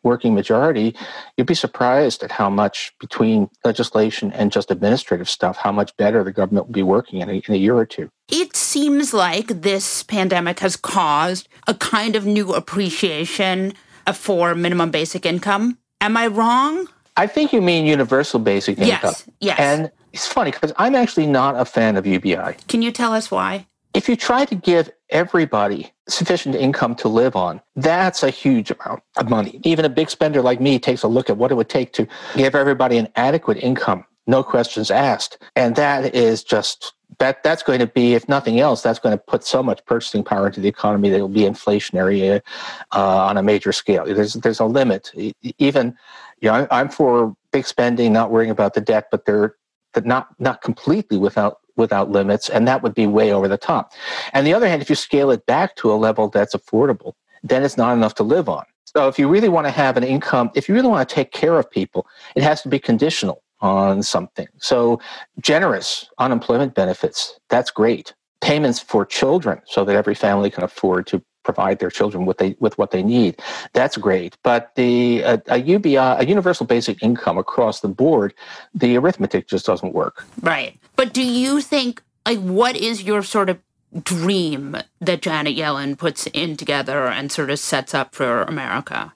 working 0.03 0.33
majority, 0.33 0.95
you'd 1.37 1.47
be 1.47 1.53
surprised 1.53 2.23
at 2.23 2.31
how 2.31 2.49
much 2.49 2.93
between 2.99 3.49
legislation 3.63 4.31
and 4.33 4.51
just 4.51 4.71
administrative 4.71 5.29
stuff, 5.29 5.57
how 5.57 5.71
much 5.71 5.95
better 5.97 6.23
the 6.23 6.31
government 6.31 6.67
will 6.67 6.73
be 6.73 6.83
working 6.83 7.21
in 7.21 7.29
a, 7.29 7.33
in 7.33 7.53
a 7.53 7.57
year 7.57 7.75
or 7.75 7.85
two. 7.85 8.09
It 8.29 8.55
seems 8.55 9.13
like 9.13 9.47
this 9.47 10.03
pandemic 10.03 10.59
has 10.59 10.75
caused 10.75 11.47
a 11.67 11.73
kind 11.73 12.15
of 12.15 12.25
new 12.25 12.53
appreciation 12.53 13.73
uh, 14.07 14.13
for 14.13 14.55
minimum 14.55 14.91
basic 14.91 15.25
income. 15.25 15.77
Am 16.01 16.17
I 16.17 16.27
wrong? 16.27 16.87
I 17.15 17.27
think 17.27 17.53
you 17.53 17.61
mean 17.61 17.85
universal 17.85 18.39
basic 18.39 18.79
income. 18.79 18.99
Yes, 19.03 19.29
yes. 19.39 19.59
And 19.59 19.91
it's 20.13 20.27
funny 20.27 20.51
because 20.51 20.73
I'm 20.77 20.95
actually 20.95 21.27
not 21.27 21.59
a 21.59 21.65
fan 21.65 21.95
of 21.95 22.07
UBI. 22.07 22.55
Can 22.67 22.81
you 22.81 22.91
tell 22.91 23.13
us 23.13 23.29
why? 23.29 23.67
If 23.93 24.09
you 24.09 24.15
try 24.15 24.45
to 24.45 24.55
give 24.55 24.91
everybody 25.09 25.93
sufficient 26.09 26.55
income 26.55 26.95
to 26.95 27.07
live 27.07 27.35
on, 27.35 27.61
that's 27.75 28.23
a 28.23 28.31
huge 28.31 28.71
amount 28.71 29.03
of 29.17 29.29
money. 29.29 29.61
Even 29.63 29.85
a 29.85 29.89
big 29.89 30.09
spender 30.09 30.41
like 30.41 30.59
me 30.59 30.79
takes 30.79 31.03
a 31.03 31.07
look 31.07 31.29
at 31.29 31.37
what 31.37 31.51
it 31.51 31.55
would 31.55 31.69
take 31.69 31.93
to 31.93 32.07
give 32.35 32.55
everybody 32.55 32.97
an 32.97 33.07
adequate 33.15 33.57
income, 33.57 34.03
no 34.25 34.41
questions 34.43 34.89
asked. 34.89 35.37
And 35.55 35.75
that 35.75 36.15
is 36.15 36.43
just 36.43 36.93
that 37.19 37.43
that's 37.43 37.61
going 37.61 37.79
to 37.79 37.87
be, 37.87 38.15
if 38.15 38.27
nothing 38.27 38.59
else, 38.59 38.81
that's 38.81 38.97
going 38.97 39.15
to 39.15 39.23
put 39.23 39.43
so 39.43 39.61
much 39.61 39.85
purchasing 39.85 40.23
power 40.23 40.47
into 40.47 40.59
the 40.59 40.67
economy 40.67 41.09
that 41.09 41.17
it'll 41.17 41.27
be 41.29 41.41
inflationary 41.41 42.41
uh, 42.91 43.25
on 43.25 43.37
a 43.37 43.43
major 43.43 43.71
scale. 43.71 44.05
There's 44.05 44.33
there's 44.33 44.59
a 44.59 44.65
limit. 44.65 45.11
Even, 45.59 45.95
you 46.41 46.49
know, 46.49 46.67
I'm 46.71 46.89
for 46.89 47.35
big 47.51 47.67
spending, 47.67 48.11
not 48.11 48.31
worrying 48.31 48.49
about 48.49 48.73
the 48.73 48.81
debt, 48.81 49.09
but 49.11 49.25
they're 49.25 49.55
not 50.03 50.29
not 50.39 50.63
completely 50.63 51.17
without 51.17 51.59
without 51.75 52.11
limits, 52.11 52.49
and 52.49 52.67
that 52.67 52.83
would 52.83 52.93
be 52.93 53.07
way 53.07 53.33
over 53.33 53.47
the 53.47 53.57
top. 53.57 53.91
And 54.33 54.45
the 54.45 54.53
other 54.53 54.67
hand, 54.67 54.81
if 54.81 54.89
you 54.89 54.95
scale 54.95 55.31
it 55.31 55.45
back 55.45 55.75
to 55.77 55.91
a 55.91 55.95
level 55.95 56.29
that's 56.29 56.55
affordable, 56.55 57.13
then 57.43 57.63
it's 57.63 57.77
not 57.77 57.93
enough 57.93 58.15
to 58.15 58.23
live 58.23 58.47
on. 58.49 58.63
So 58.85 59.07
if 59.07 59.17
you 59.17 59.27
really 59.27 59.49
want 59.49 59.65
to 59.65 59.71
have 59.71 59.97
an 59.97 60.03
income, 60.03 60.51
if 60.53 60.69
you 60.69 60.75
really 60.75 60.87
want 60.87 61.07
to 61.07 61.15
take 61.15 61.31
care 61.31 61.57
of 61.57 61.69
people, 61.69 62.05
it 62.35 62.43
has 62.43 62.61
to 62.61 62.69
be 62.69 62.79
conditional 62.79 63.41
on 63.59 64.03
something. 64.03 64.47
So 64.59 64.99
generous 65.39 66.09
unemployment 66.19 66.75
benefits, 66.75 67.39
that's 67.49 67.71
great. 67.71 68.13
Payments 68.41 68.79
for 68.79 69.05
children 69.05 69.61
so 69.65 69.83
that 69.85 69.95
every 69.95 70.13
family 70.13 70.51
can 70.51 70.63
afford 70.63 71.07
to 71.07 71.23
provide 71.43 71.79
their 71.79 71.89
children 71.89 72.25
with 72.25 72.37
they 72.37 72.55
with 72.59 72.77
what 72.77 72.91
they 72.91 73.03
need. 73.03 73.39
That's 73.73 73.97
great. 73.97 74.37
But 74.43 74.75
the 74.75 75.23
uh, 75.23 75.37
a, 75.47 75.55
a 75.55 75.57
UBI, 75.57 75.95
a 75.95 76.25
universal 76.25 76.65
basic 76.65 77.01
income 77.03 77.37
across 77.37 77.81
the 77.81 77.87
board, 77.87 78.33
the 78.73 78.97
arithmetic 78.97 79.47
just 79.47 79.65
doesn't 79.65 79.93
work. 79.93 80.25
Right. 80.41 80.79
But 80.95 81.13
do 81.13 81.23
you 81.23 81.61
think 81.61 82.01
like 82.25 82.39
what 82.39 82.75
is 82.75 83.03
your 83.03 83.23
sort 83.23 83.49
of 83.49 83.59
dream 84.03 84.77
that 85.01 85.21
Janet 85.21 85.55
Yellen 85.55 85.97
puts 85.97 86.27
in 86.27 86.57
together 86.57 87.07
and 87.07 87.31
sort 87.31 87.49
of 87.49 87.59
sets 87.59 87.93
up 87.93 88.15
for 88.15 88.43
America? 88.43 89.13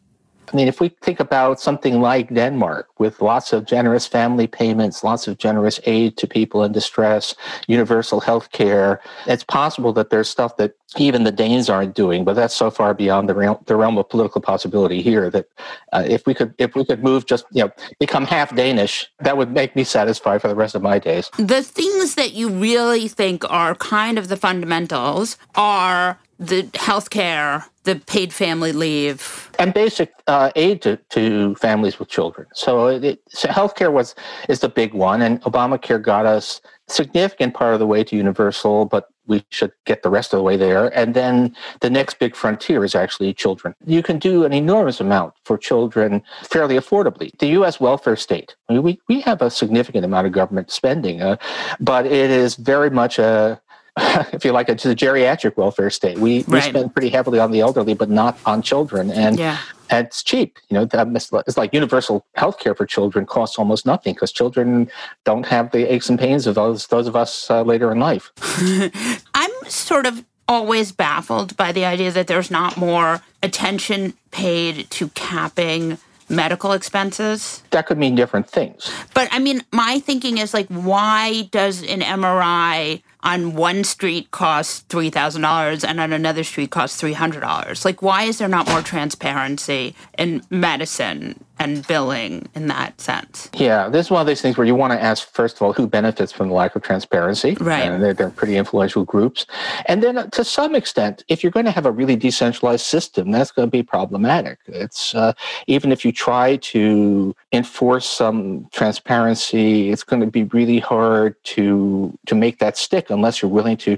I 0.52 0.56
mean, 0.56 0.68
if 0.68 0.80
we 0.80 0.90
think 1.02 1.20
about 1.20 1.60
something 1.60 2.00
like 2.02 2.34
Denmark 2.34 2.88
with 3.00 3.22
lots 3.22 3.52
of 3.52 3.66
generous 3.66 4.08
family 4.08 4.48
payments, 4.48 5.04
lots 5.04 5.28
of 5.28 5.38
generous 5.38 5.80
aid 5.86 6.16
to 6.18 6.28
people 6.28 6.64
in 6.64 6.72
distress, 6.72 7.36
universal 7.68 8.22
health 8.22 8.52
care, 8.52 9.02
it's 9.26 9.44
possible 9.44 9.92
that 9.94 10.10
there's 10.10 10.30
stuff 10.30 10.56
that 10.58 10.74
even 10.96 11.26
the 11.26 11.32
Danes 11.32 11.70
aren't 11.70 11.96
doing, 11.96 12.24
but 12.24 12.34
that's 12.34 12.54
so 12.54 12.72
far 12.72 12.94
beyond 12.94 13.28
the 13.28 13.36
realm, 13.36 13.58
the 13.66 13.76
realm 13.76 13.98
of 13.98 14.08
political 14.08 14.40
possibility 14.40 15.02
here 15.02 15.30
that 15.30 15.48
uh, 15.92 16.04
if 16.08 16.26
we 16.26 16.34
could 16.34 16.54
if 16.58 16.76
we 16.76 16.86
could 16.86 17.04
move 17.04 17.26
just 17.26 17.46
you 17.52 17.64
know 17.64 17.72
become 18.00 18.26
half 18.26 18.56
Danish, 18.56 19.06
that 19.20 19.36
would 19.36 19.52
make 19.52 19.76
me 19.76 19.84
satisfied 19.84 20.42
for 20.42 20.48
the 20.48 20.56
rest 20.56 20.76
of 20.76 20.82
my 20.82 20.98
days. 20.98 21.30
The 21.38 21.62
things 21.62 22.16
that 22.16 22.34
you 22.34 22.50
really 22.50 23.10
think 23.10 23.44
are 23.50 23.76
kind 23.76 24.18
of 24.18 24.30
the 24.30 24.38
fundamentals 24.38 25.38
are 25.56 26.20
the 26.40 26.70
health 26.76 27.10
care, 27.10 27.66
the 27.84 27.96
paid 27.96 28.32
family 28.34 28.72
leave, 28.72 29.50
and 29.60 29.74
basic 29.74 30.14
uh, 30.28 30.52
aid 30.56 30.82
to, 30.84 30.98
to 31.10 31.56
families 31.56 32.00
with 32.00 32.10
children. 32.10 32.48
So, 32.54 32.88
it, 32.88 33.22
so 33.30 33.48
healthcare 33.50 33.92
was 33.92 34.16
is 34.48 34.60
the 34.60 34.70
big 34.70 34.94
one, 34.94 35.22
and 35.22 35.42
Obamacare 35.42 36.02
got 36.02 36.26
us 36.26 36.62
significant 36.88 37.54
part 37.54 37.74
of 37.74 37.80
the 37.80 37.88
way 37.88 38.04
to 38.04 38.16
universal, 38.16 38.86
but 38.86 39.10
we 39.28 39.44
should 39.50 39.72
get 39.86 40.04
the 40.04 40.10
rest 40.10 40.34
of 40.34 40.38
the 40.38 40.44
way 40.44 40.56
there. 40.56 40.88
And 40.98 41.14
then 41.14 41.56
the 41.82 41.90
next 41.90 42.18
big 42.18 42.36
frontier 42.36 42.86
is 42.86 42.96
actually 42.96 43.34
children. 43.34 43.76
You 43.86 44.02
can 44.02 44.20
do 44.20 44.46
an 44.46 44.54
enormous 44.54 45.02
amount 45.02 45.34
for 45.44 45.58
children 45.58 46.24
fairly 46.44 46.76
affordably. 46.76 47.38
The 47.40 47.48
U.S. 47.48 47.80
welfare 47.80 48.16
state, 48.16 48.56
we, 48.70 49.00
we 49.10 49.22
have 49.22 49.42
a 49.42 49.50
significant 49.50 50.06
amount 50.06 50.28
of 50.28 50.34
government 50.34 50.72
spending, 50.72 51.22
uh, 51.22 51.36
but 51.80 52.06
it 52.06 52.32
is 52.32 52.56
very 52.56 52.90
much 52.90 53.20
a 53.20 53.62
if 54.34 54.46
you 54.46 54.52
like, 54.52 54.70
it's 54.70 54.86
a, 54.86 54.90
to 54.90 54.96
the 54.96 54.96
geriatric 54.96 55.58
welfare 55.58 55.90
state. 55.90 56.18
We, 56.18 56.40
right. 56.40 56.48
we 56.48 56.62
spend 56.62 56.94
pretty 56.94 57.10
heavily 57.10 57.40
on 57.40 57.52
the 57.52 57.62
elderly, 57.62 57.94
but 57.94 58.10
not 58.10 58.38
on 58.46 58.62
children. 58.62 59.12
And, 59.12 59.38
yeah. 59.40 59.58
and 59.90 60.06
it's 60.08 60.24
cheap. 60.24 60.60
You 60.70 60.76
know, 60.76 60.88
it's 60.92 61.58
like 61.58 61.74
universal 61.74 62.26
health 62.36 62.60
care 62.60 62.76
for 62.76 62.86
children 62.86 63.26
costs 63.26 63.58
almost 63.58 63.86
nothing 63.86 64.14
because 64.14 64.32
children 64.32 64.90
don't 65.26 65.46
have 65.46 65.72
the 65.72 65.92
aches 65.92 66.10
and 66.10 66.20
pains 66.20 66.48
of 66.48 66.56
those, 66.56 66.88
those 66.88 67.08
of 67.08 67.16
us 67.16 67.50
uh, 67.50 67.64
later 67.64 67.92
in 67.92 68.00
life. 68.00 68.32
I'm 69.34 69.52
sort 69.68 70.06
of 70.06 70.24
always 70.48 70.92
baffled 70.92 71.58
by 71.58 71.72
the 71.72 71.84
idea 71.84 72.12
that 72.12 72.28
there's 72.28 72.50
not 72.50 72.78
more 72.78 73.22
attention 73.44 74.14
paid 74.32 74.90
to 74.92 75.10
capping 75.10 75.98
medical 76.30 76.74
expenses? 76.74 77.64
That 77.72 77.88
could 77.88 77.98
mean 77.98 78.16
different 78.16 78.50
things. 78.50 78.92
But 79.14 79.30
I 79.32 79.40
mean, 79.40 79.64
my 79.72 80.00
thinking 80.00 80.38
is 80.38 80.54
like, 80.54 80.68
why 80.68 81.44
does 81.52 81.82
an 81.84 82.02
MRI 82.02 83.02
on 83.28 83.56
one 83.56 83.84
street 83.84 84.32
cost 84.32 84.88
$3,000 84.88 85.84
and 85.86 86.00
on 86.00 86.14
another 86.14 86.46
street 86.46 86.72
cost 86.72 87.02
$300? 87.02 87.84
Like, 87.84 88.02
why 88.02 88.24
is 88.24 88.38
there 88.38 88.48
not 88.48 88.70
more 88.70 88.82
transparency 88.82 89.94
in 90.18 90.42
medicine 90.50 91.44
and 91.60 91.86
billing 91.88 92.48
in 92.56 92.68
that 92.68 93.00
sense? 93.02 93.50
Yeah, 93.54 93.90
this 93.90 94.08
is 94.08 94.12
one 94.12 94.22
of 94.22 94.28
those 94.28 94.42
things 94.42 94.58
where 94.58 94.68
you 94.68 94.76
want 94.76 94.94
to 94.94 95.02
ask, 95.02 95.28
first 95.30 95.56
of 95.56 95.62
all, 95.62 95.74
who 95.74 95.88
benefits 95.88 96.32
from 96.32 96.50
the 96.50 96.54
lack 96.54 96.76
of 96.76 96.82
transparency? 96.82 97.58
Right. 97.60 97.84
And 97.84 98.04
they're, 98.04 98.14
they're 98.14 98.30
pretty 98.30 98.58
influential 98.58 99.04
groups. 99.04 99.46
And 99.86 100.04
then 100.04 100.18
uh, 100.18 100.28
to 100.28 100.44
some 100.44 100.76
extent, 100.76 101.24
if 101.28 101.44
you're 101.44 101.52
going 101.52 101.66
to 101.66 101.72
have 101.72 101.86
a 101.86 101.92
really 101.92 102.16
decentralized 102.16 102.86
system, 102.86 103.32
that's 103.32 103.52
going 103.52 103.68
to 103.68 103.72
be 103.72 103.84
problematic. 103.84 104.60
It's 104.68 105.16
uh, 105.16 105.34
even 105.68 105.92
if 105.92 106.06
you 106.06 106.12
try 106.12 106.58
to 106.58 107.36
enforce 107.52 108.06
some 108.08 108.68
transparency, 108.72 109.92
it's 109.92 110.04
going 110.04 110.22
to 110.22 110.28
be 110.28 110.44
really 110.46 110.80
hard 110.80 111.36
to 111.44 112.18
to 112.26 112.36
make 112.36 112.60
that 112.60 112.78
stick 112.78 113.10
unless 113.10 113.42
you're 113.42 113.52
willing 113.52 113.78
to 113.78 113.98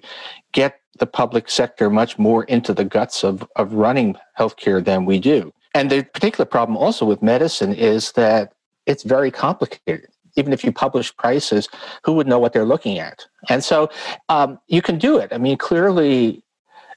get 0.51 0.79
the 0.99 1.07
public 1.07 1.49
sector 1.49 1.89
much 1.89 2.19
more 2.19 2.43
into 2.45 2.73
the 2.73 2.85
guts 2.85 3.23
of, 3.23 3.47
of 3.55 3.73
running 3.73 4.15
healthcare 4.37 4.83
than 4.83 5.05
we 5.05 5.19
do. 5.19 5.51
And 5.73 5.89
the 5.89 6.03
particular 6.03 6.45
problem 6.45 6.77
also 6.77 7.05
with 7.05 7.21
medicine 7.21 7.73
is 7.73 8.11
that 8.13 8.53
it's 8.85 9.03
very 9.03 9.31
complicated. 9.31 10.07
Even 10.35 10.53
if 10.53 10.63
you 10.63 10.71
publish 10.71 11.15
prices, 11.15 11.69
who 12.03 12.13
would 12.13 12.27
know 12.27 12.39
what 12.39 12.53
they're 12.53 12.65
looking 12.65 12.99
at? 12.99 13.25
And 13.49 13.63
so 13.63 13.89
um, 14.29 14.59
you 14.67 14.81
can 14.81 14.97
do 14.97 15.17
it. 15.17 15.33
I 15.33 15.37
mean, 15.37 15.57
clearly, 15.57 16.43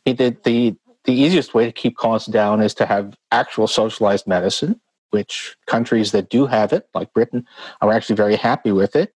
the, 0.05 0.37
the, 0.45 0.76
the 1.05 1.12
easiest 1.12 1.55
way 1.55 1.64
to 1.67 1.73
keep 1.73 1.97
costs 1.97 2.29
down 2.29 2.62
is 2.62 2.75
to 2.75 2.87
have 2.87 3.17
actual 3.31 3.67
socialized 3.67 4.26
medicine, 4.26 4.81
which 5.11 5.57
countries 5.67 6.12
that 6.12 6.31
do 6.31 6.47
have 6.47 6.73
it, 6.73 6.88
like 6.95 7.12
Britain, 7.12 7.47
are 7.81 7.93
actually 7.93 8.17
very 8.17 8.37
happy 8.37 8.73
with 8.73 8.97
it. 8.97 9.12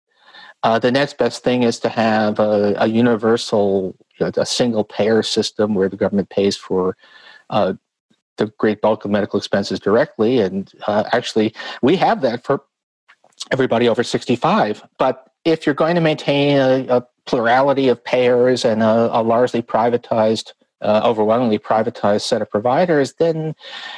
Uh, 0.64 0.80
the 0.80 0.92
next 0.92 1.18
best 1.18 1.44
thing 1.44 1.64
is 1.64 1.80
to 1.80 1.90
have 1.90 2.40
a, 2.40 2.74
a 2.78 2.88
universal, 2.88 3.96
you 4.20 4.26
know, 4.26 4.32
a 4.38 4.46
single 4.46 4.84
payer 4.84 5.22
system 5.22 5.76
where 5.76 5.90
the 5.90 5.98
government 5.98 6.30
pays 6.30 6.58
for 6.58 6.98
uh, 7.52 7.74
the 8.38 8.48
great 8.58 8.82
bulk 8.82 9.06
of 9.06 9.12
medical 9.12 9.38
expenses 9.38 9.80
directly. 9.80 10.40
And 10.40 10.72
uh, 10.88 11.04
actually, 11.12 11.54
we 11.82 11.96
have 11.98 12.22
that 12.22 12.44
for 12.44 12.64
everybody 13.52 13.88
over 13.88 14.04
65. 14.04 14.84
But 14.98 15.30
if 15.44 15.66
you're 15.66 15.76
going 15.76 15.96
to 15.96 16.02
maintain 16.02 16.58
a, 16.58 16.98
a 16.98 17.08
plurality 17.26 17.88
of 17.88 18.04
payers 18.04 18.66
and 18.66 18.82
a, 18.82 19.10
a 19.12 19.22
largely 19.22 19.62
privatized, 19.62 20.54
uh, 20.82 21.02
overwhelmingly 21.04 21.58
privatized 21.58 22.22
set 22.22 22.42
of 22.42 22.50
providers, 22.50 23.14
then 23.14 23.56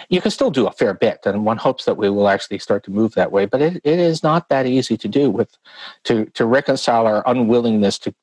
you 0.10 0.22
can 0.22 0.32
still 0.32 0.51
do 0.51 0.67
a 0.67 0.72
fair 0.72 0.94
bit. 0.94 1.20
And 1.25 1.46
one 1.46 1.58
hopes 1.58 1.86
that 1.86 1.98
we 1.98 2.10
will 2.10 2.29
actually 2.29 2.60
start 2.60 2.84
to 2.86 2.91
move 2.91 3.15
that 3.15 3.32
way. 3.32 3.46
But 3.46 3.62
it, 3.62 3.82
it 3.84 4.00
is 4.00 4.24
not 4.24 4.50
that 4.50 4.65
easy 4.65 4.98
to 4.98 5.08
do 5.08 5.29
with 5.29 5.58
to 6.03 6.25
to 6.25 6.46
reconcile 6.46 7.08
our 7.08 7.24
unwillingness 7.25 8.00
to 8.00 8.13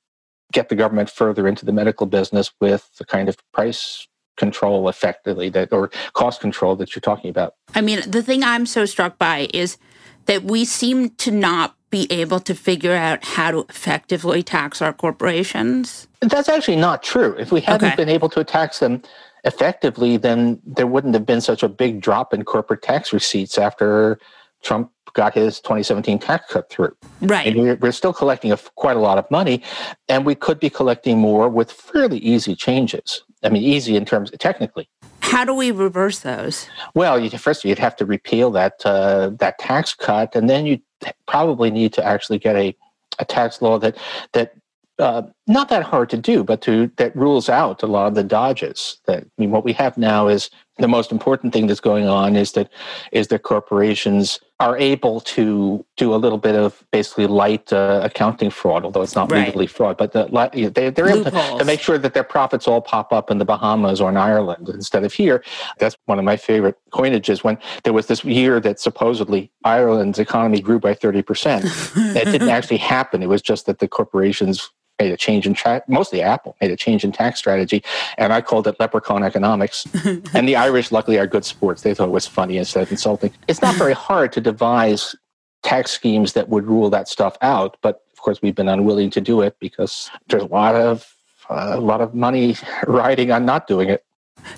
get 0.53 0.69
the 0.69 0.77
government 0.77 1.11
further 1.11 1.49
into 1.49 1.67
the 1.67 1.73
medical 1.73 2.07
business 2.07 2.53
with 2.61 2.89
the 2.99 3.05
kind 3.05 3.29
of 3.29 3.37
price 3.53 4.07
control 4.37 4.89
effectively 4.89 5.49
that 5.51 5.73
or 5.73 5.91
cost 6.13 6.41
control 6.41 6.77
that 6.77 6.95
you're 6.95 7.01
talking 7.01 7.31
about. 7.31 7.55
I 7.75 7.81
mean, 7.81 8.01
the 8.07 8.23
thing 8.23 8.43
I'm 8.43 8.67
so 8.67 8.85
struck 8.87 9.19
by 9.19 9.49
is 9.55 9.79
that 10.27 10.45
we 10.45 10.65
seem 10.65 11.11
to 11.11 11.31
not 11.31 11.77
be 11.91 12.11
able 12.11 12.41
to 12.41 12.55
figure 12.55 12.95
out 12.95 13.25
how 13.25 13.53
to 13.53 13.61
effectively 13.69 14.43
tax 14.43 14.83
our 14.83 14.93
corporations. 14.93 16.09
That's 16.21 16.49
actually 16.49 16.77
not 16.77 17.03
true. 17.03 17.37
If 17.39 17.53
we 17.53 17.61
hadn't 17.61 17.87
okay. 17.87 17.97
been 17.97 18.09
able 18.09 18.29
to 18.31 18.43
tax 18.43 18.81
them 18.81 19.03
effectively, 19.45 20.17
then 20.17 20.61
there 20.67 20.87
wouldn't 20.87 21.15
have 21.15 21.25
been 21.25 21.41
such 21.41 21.63
a 21.63 21.69
big 21.69 22.01
drop 22.01 22.35
in 22.35 22.45
corporate 22.45 22.83
tax 22.83 23.13
receipts 23.13 23.59
after 23.59 24.19
Trump 24.63 24.91
got 25.13 25.35
his 25.35 25.61
2017 25.61 26.19
tax 26.19 26.53
cut 26.53 26.69
through. 26.69 26.97
Right. 27.21 27.47
And 27.47 27.57
we're, 27.57 27.77
we're 27.77 27.93
still 27.93 28.13
collecting 28.13 28.51
a, 28.51 28.57
quite 28.75 28.97
a 28.97 29.01
lot 29.01 29.17
of 29.17 29.31
money, 29.31 29.63
and 30.09 30.27
we 30.27 30.35
could 30.35 30.59
be 30.59 30.71
collecting 30.71 31.19
more 31.19 31.49
with 31.49 31.71
fairly 31.71 32.19
easy 32.19 32.57
changes. 32.57 33.23
I 33.45 33.51
mean, 33.51 33.63
easy 33.63 33.97
in 33.97 34.05
terms 34.05 34.33
of 34.33 34.39
technically. 34.39 34.89
How 35.21 35.45
do 35.45 35.55
we 35.55 35.71
reverse 35.71 36.21
those? 36.21 36.69
Well, 36.95 37.19
you, 37.19 37.31
first 37.31 37.65
you'd 37.65 37.79
have 37.79 37.97
to 37.97 38.07
repeal 38.07 38.51
that 38.53 38.85
uh, 38.85 39.31
that 39.39 39.59
tax 39.59 39.95
cut, 39.95 40.35
and 40.35 40.49
then 40.49 40.67
you 40.67 40.81
probably 41.27 41.71
need 41.71 41.93
to 41.95 42.05
actually 42.05 42.39
get 42.39 42.57
a, 42.57 42.75
a 43.19 43.25
tax 43.25 43.61
law 43.61 43.79
that 43.79 43.97
that 44.33 44.55
uh, 44.99 45.23
not 45.47 45.69
that 45.69 45.83
hard 45.83 46.09
to 46.11 46.17
do, 46.17 46.45
but 46.45 46.61
to 46.63 46.91
that 46.97 47.15
rules 47.17 47.49
out 47.49 47.83
a 47.83 47.87
lot 47.87 48.07
of 48.07 48.15
the 48.15 48.23
dodges. 48.25 48.99
That 49.07 49.25
I 49.25 49.27
mean, 49.39 49.51
what 49.51 49.65
we 49.65 49.73
have 49.73 49.99
now 49.99 50.29
is 50.29 50.51
the 50.79 50.89
most 50.89 51.13
important 51.13 51.53
thing 51.53 51.67
that's 51.67 51.81
going 51.81 52.09
on 52.09 52.35
is 52.35 52.53
that 52.53 52.69
is 53.13 53.29
that 53.29 53.43
corporations 53.43 54.41
are 54.61 54.77
able 54.79 55.21
to 55.21 55.85
do 55.97 56.15
a 56.15 56.17
little 56.17 56.39
bit 56.39 56.55
of 56.55 56.85
basically 56.91 57.27
light 57.27 57.73
uh, 57.73 58.01
accounting 58.03 58.51
fraud, 58.51 58.85
although 58.85 59.03
it's 59.03 59.15
not 59.15 59.31
right. 59.31 59.47
legally 59.47 59.67
fraud, 59.67 59.97
but 59.97 60.13
the, 60.13 60.27
they, 60.75 60.91
they're 60.91 61.09
able 61.09 61.25
to, 61.25 61.57
to, 61.59 61.65
make 61.65 61.81
sure 61.81 61.99
that 61.99 62.15
their 62.15 62.25
profits 62.25 62.69
all 62.69 62.81
pop 62.81 63.13
up 63.13 63.31
in 63.31 63.39
the 63.39 63.45
Bahamas 63.45 64.01
or 64.01 64.09
in 64.09 64.17
Ireland 64.17 64.69
instead 64.69 65.05
of 65.05 65.13
here. 65.13 65.45
That's 65.79 65.97
one 66.07 66.19
of 66.19 66.25
my 66.25 66.37
favorite 66.37 66.77
coinages 66.93 67.43
when 67.43 67.59
there 67.83 67.93
was 67.93 68.07
this 68.07 68.25
year 68.25 68.61
that 68.61 68.79
supposedly 68.79 69.51
Ireland's 69.65 70.21
economy 70.21 70.61
grew 70.61 70.79
by 70.79 70.95
30%. 70.95 72.15
that 72.15 72.25
didn't 72.25 72.49
actually 72.57 72.79
happen. 72.79 73.23
It 73.23 73.29
was 73.29 73.43
just 73.43 73.67
that 73.67 73.81
the 73.81 73.89
corporations 73.89 74.71
made 74.99 75.13
a 75.13 75.17
change 75.17 75.47
in 75.47 75.55
track. 75.55 75.89
Mostly 75.89 76.23
Apple 76.23 76.57
made 76.61 76.71
a 76.71 76.77
change 76.77 77.05
in 77.05 77.13
tax 77.13 77.39
strategy, 77.39 77.83
and 78.19 78.33
I 78.33 78.41
called 78.41 78.67
it 78.67 78.79
leprechaun 78.79 79.23
economics. 79.23 79.87
and 80.35 80.49
the 80.49 80.57
Irish, 80.57 80.93
luckily, 80.93 81.19
are 81.19 81.27
good 81.27 81.45
sports. 81.45 81.83
They 81.83 81.95
thought 81.95 82.09
it 82.09 82.13
was 82.13 82.27
funny 82.27 82.59
instead 82.59 82.83
of 82.83 82.91
insulting. 82.91 83.33
It's 83.49 83.63
not 83.63 83.75
very 83.77 83.95
hard 83.95 84.33
to 84.33 84.41
devise 84.41 85.15
tax 85.63 85.91
schemes 85.91 86.35
that 86.35 86.49
would 86.49 86.67
rule 86.67 86.91
that 86.91 87.09
stuff 87.09 87.37
out, 87.43 87.77
but 87.83 88.03
of 88.13 88.21
course, 88.21 88.41
we've 88.43 88.55
been 88.55 88.69
unwilling 88.69 89.11
to 89.11 89.21
do 89.21 89.41
it 89.43 89.57
because 89.59 90.11
there's 90.29 90.43
a 90.43 90.47
lot 90.47 90.75
of 90.75 91.15
uh, 91.51 91.73
a 91.75 91.81
lot 91.81 92.01
of 92.01 92.15
money 92.15 92.57
riding 92.87 93.31
on 93.31 93.45
not 93.45 93.67
doing 93.67 93.91
it. 93.91 94.05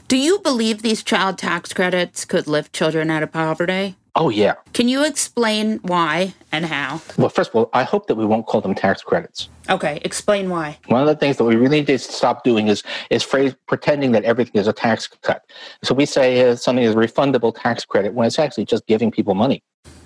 Do 0.08 0.16
you 0.16 0.38
believe 0.40 0.82
these 0.82 1.02
child 1.02 1.38
tax 1.38 1.72
credits 1.72 2.24
could 2.24 2.46
lift 2.46 2.72
children 2.72 3.10
out 3.10 3.22
of 3.22 3.32
poverty? 3.32 3.96
Oh, 4.18 4.30
yeah. 4.30 4.54
Can 4.72 4.88
you 4.88 5.04
explain 5.04 5.78
why 5.82 6.32
and 6.50 6.64
how? 6.64 7.02
Well, 7.18 7.28
first 7.28 7.50
of 7.50 7.56
all, 7.56 7.70
I 7.74 7.82
hope 7.82 8.06
that 8.06 8.14
we 8.14 8.24
won't 8.24 8.46
call 8.46 8.62
them 8.62 8.74
tax 8.74 9.02
credits. 9.02 9.50
Okay, 9.68 10.00
explain 10.06 10.48
why. 10.48 10.78
One 10.86 11.02
of 11.02 11.06
the 11.06 11.16
things 11.16 11.36
that 11.36 11.44
we 11.44 11.54
really 11.54 11.80
need 11.80 11.86
to 11.88 11.98
stop 11.98 12.42
doing 12.42 12.68
is 12.68 12.82
is 13.10 13.22
phrase, 13.22 13.54
pretending 13.68 14.12
that 14.12 14.24
everything 14.24 14.58
is 14.58 14.66
a 14.66 14.72
tax 14.72 15.06
cut. 15.06 15.42
So 15.84 15.94
we 15.94 16.06
say 16.06 16.48
uh, 16.48 16.56
something 16.56 16.82
is 16.82 16.94
a 16.94 16.96
refundable 16.96 17.54
tax 17.54 17.84
credit 17.84 18.14
when 18.14 18.26
it's 18.26 18.38
actually 18.38 18.64
just 18.64 18.86
giving 18.86 19.10
people 19.10 19.34
money. 19.34 19.62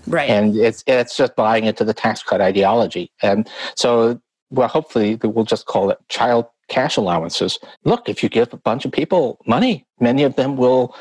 Right. 0.09 0.29
And 0.29 0.57
it's 0.57 0.83
it's 0.89 1.17
just 1.17 1.37
buying 1.37 1.65
into 1.65 1.85
the 1.85 1.95
tax 1.95 2.21
cut 2.25 2.41
ideology. 2.41 3.13
And 3.23 3.49
so, 3.77 4.21
well, 4.51 4.67
hopefully 4.67 5.21
we'll 5.23 5.45
just 5.45 5.67
call 5.67 5.89
it 5.91 5.99
child 6.09 6.47
cash 6.69 6.97
allowances. 6.97 7.61
Look, 7.85 8.09
if 8.09 8.25
you 8.25 8.29
give 8.29 8.53
a 8.53 8.57
bunch 8.57 8.85
of 8.85 8.91
people 8.91 9.39
money, 9.47 9.87
many 10.01 10.25
of 10.25 10.35
them 10.35 10.57
will 10.57 10.97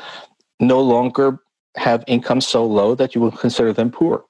no 0.60 0.80
longer 0.80 1.40
have 1.76 2.04
income 2.06 2.40
so 2.40 2.64
low 2.64 2.94
that 2.94 3.14
you 3.14 3.20
will 3.20 3.30
consider 3.30 3.72
them 3.72 3.90
poor. 3.90 4.24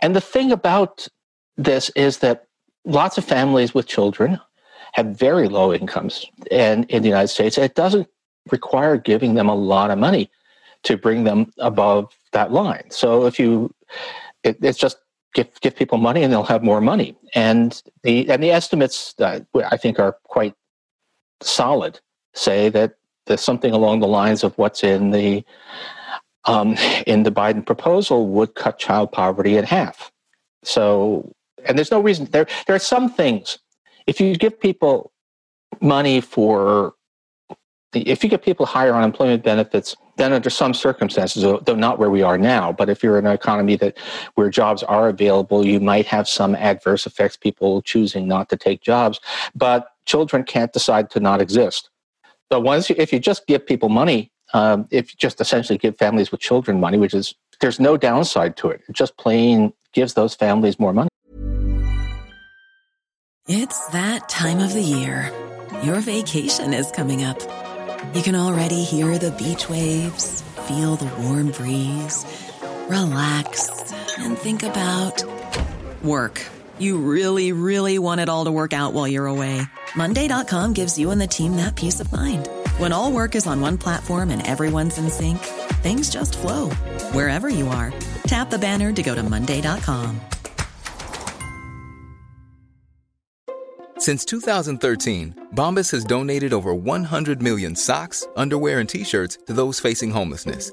And 0.00 0.14
the 0.14 0.20
thing 0.20 0.52
about 0.52 1.08
this 1.56 1.90
is 1.90 2.18
that 2.18 2.46
lots 2.84 3.18
of 3.18 3.24
families 3.24 3.74
with 3.74 3.86
children 3.86 4.40
have 4.92 5.06
very 5.06 5.48
low 5.48 5.72
incomes 5.72 6.26
and 6.50 6.84
in 6.90 7.02
the 7.02 7.08
United 7.08 7.28
States. 7.28 7.56
It 7.58 7.74
doesn't 7.74 8.08
require 8.50 8.96
giving 8.96 9.34
them 9.34 9.48
a 9.48 9.54
lot 9.54 9.90
of 9.90 9.98
money 9.98 10.30
to 10.82 10.96
bring 10.96 11.24
them 11.24 11.52
above 11.58 12.12
that 12.32 12.52
line. 12.52 12.90
So 12.90 13.26
if 13.26 13.38
you, 13.38 13.72
it, 14.42 14.58
it's 14.62 14.78
just 14.78 14.98
give 15.34 15.48
give 15.60 15.76
people 15.76 15.98
money 15.98 16.22
and 16.22 16.32
they'll 16.32 16.42
have 16.42 16.62
more 16.62 16.80
money. 16.80 17.16
And 17.34 17.80
the 18.02 18.28
and 18.30 18.42
the 18.42 18.50
estimates 18.50 19.14
that 19.14 19.46
I 19.70 19.76
think 19.76 19.98
are 19.98 20.16
quite 20.24 20.54
solid 21.40 22.00
say 22.34 22.68
that 22.70 22.96
the 23.26 23.38
something 23.38 23.72
along 23.72 24.00
the 24.00 24.08
lines 24.08 24.42
of 24.44 24.56
what's 24.58 24.82
in 24.82 25.10
the 25.10 25.44
um, 26.44 26.76
in 27.06 27.22
the 27.22 27.30
Biden 27.30 27.64
proposal 27.64 28.28
would 28.28 28.54
cut 28.54 28.78
child 28.78 29.12
poverty 29.12 29.56
in 29.56 29.64
half. 29.64 30.10
So, 30.64 31.32
and 31.64 31.78
there's 31.78 31.90
no 31.90 32.00
reason 32.00 32.26
there. 32.26 32.46
There 32.66 32.76
are 32.76 32.80
some 32.80 33.12
things. 33.12 33.58
If 34.06 34.20
you 34.20 34.34
give 34.36 34.58
people 34.58 35.12
money 35.80 36.20
for, 36.20 36.94
if 37.92 38.24
you 38.24 38.30
give 38.30 38.42
people 38.42 38.66
higher 38.66 38.94
unemployment 38.94 39.44
benefits, 39.44 39.96
then 40.16 40.32
under 40.32 40.50
some 40.50 40.74
circumstances, 40.74 41.42
though 41.42 41.74
not 41.74 41.98
where 41.98 42.10
we 42.10 42.22
are 42.22 42.36
now, 42.36 42.72
but 42.72 42.88
if 42.88 43.02
you're 43.02 43.18
in 43.18 43.26
an 43.26 43.32
economy 43.32 43.76
that 43.76 43.96
where 44.34 44.50
jobs 44.50 44.82
are 44.82 45.08
available, 45.08 45.64
you 45.64 45.80
might 45.80 46.06
have 46.06 46.28
some 46.28 46.54
adverse 46.56 47.06
effects. 47.06 47.36
People 47.36 47.80
choosing 47.82 48.26
not 48.26 48.48
to 48.48 48.56
take 48.56 48.82
jobs, 48.82 49.20
but 49.54 49.88
children 50.04 50.42
can't 50.42 50.72
decide 50.72 51.10
to 51.10 51.20
not 51.20 51.40
exist. 51.40 51.90
So 52.50 52.60
once, 52.60 52.90
you, 52.90 52.96
if 52.98 53.12
you 53.12 53.20
just 53.20 53.46
give 53.46 53.64
people 53.64 53.88
money 53.88 54.31
um, 54.52 54.86
if 54.90 55.12
you 55.12 55.16
just 55.18 55.40
essentially 55.40 55.78
give 55.78 55.96
families 55.96 56.30
with 56.30 56.40
children 56.40 56.80
money, 56.80 56.98
which 56.98 57.14
is 57.14 57.34
there's 57.60 57.80
no 57.80 57.96
downside 57.96 58.56
to 58.58 58.68
it. 58.68 58.82
It 58.88 58.94
just 58.94 59.16
plain 59.16 59.72
gives 59.92 60.14
those 60.14 60.34
families 60.34 60.78
more 60.78 60.92
money. 60.92 61.08
It's 63.48 63.86
that 63.88 64.28
time 64.28 64.60
of 64.60 64.72
the 64.72 64.82
year. 64.82 65.32
Your 65.82 66.00
vacation 66.00 66.72
is 66.72 66.90
coming 66.92 67.24
up. 67.24 67.38
You 68.14 68.22
can 68.22 68.36
already 68.36 68.84
hear 68.84 69.18
the 69.18 69.30
beach 69.32 69.68
waves, 69.68 70.42
feel 70.68 70.96
the 70.96 71.10
warm 71.22 71.50
breeze, 71.50 72.24
relax, 72.88 73.92
and 74.18 74.36
think 74.36 74.62
about 74.62 75.24
work. 76.02 76.44
You 76.78 76.98
really, 76.98 77.52
really 77.52 77.98
want 77.98 78.20
it 78.20 78.28
all 78.28 78.44
to 78.44 78.52
work 78.52 78.72
out 78.72 78.92
while 78.92 79.08
you're 79.08 79.26
away. 79.26 79.62
Monday.com 79.96 80.72
gives 80.72 80.98
you 80.98 81.10
and 81.10 81.20
the 81.20 81.26
team 81.26 81.56
that 81.56 81.74
peace 81.76 82.00
of 82.00 82.12
mind. 82.12 82.48
When 82.82 82.90
all 82.90 83.12
work 83.12 83.36
is 83.36 83.46
on 83.46 83.60
one 83.60 83.78
platform 83.78 84.30
and 84.30 84.44
everyone's 84.44 84.98
in 84.98 85.08
sync, 85.08 85.38
things 85.84 86.10
just 86.10 86.36
flow 86.36 86.70
wherever 87.12 87.48
you 87.48 87.68
are. 87.68 87.94
Tap 88.26 88.50
the 88.50 88.58
banner 88.58 88.92
to 88.92 89.02
go 89.04 89.14
to 89.14 89.22
Monday.com. 89.22 90.20
Since 93.98 94.24
2013, 94.24 95.50
Bombas 95.54 95.92
has 95.92 96.02
donated 96.02 96.52
over 96.52 96.74
100 96.74 97.40
million 97.40 97.76
socks, 97.76 98.26
underwear, 98.34 98.80
and 98.80 98.88
t 98.88 99.04
shirts 99.04 99.38
to 99.46 99.52
those 99.52 99.78
facing 99.78 100.10
homelessness. 100.10 100.72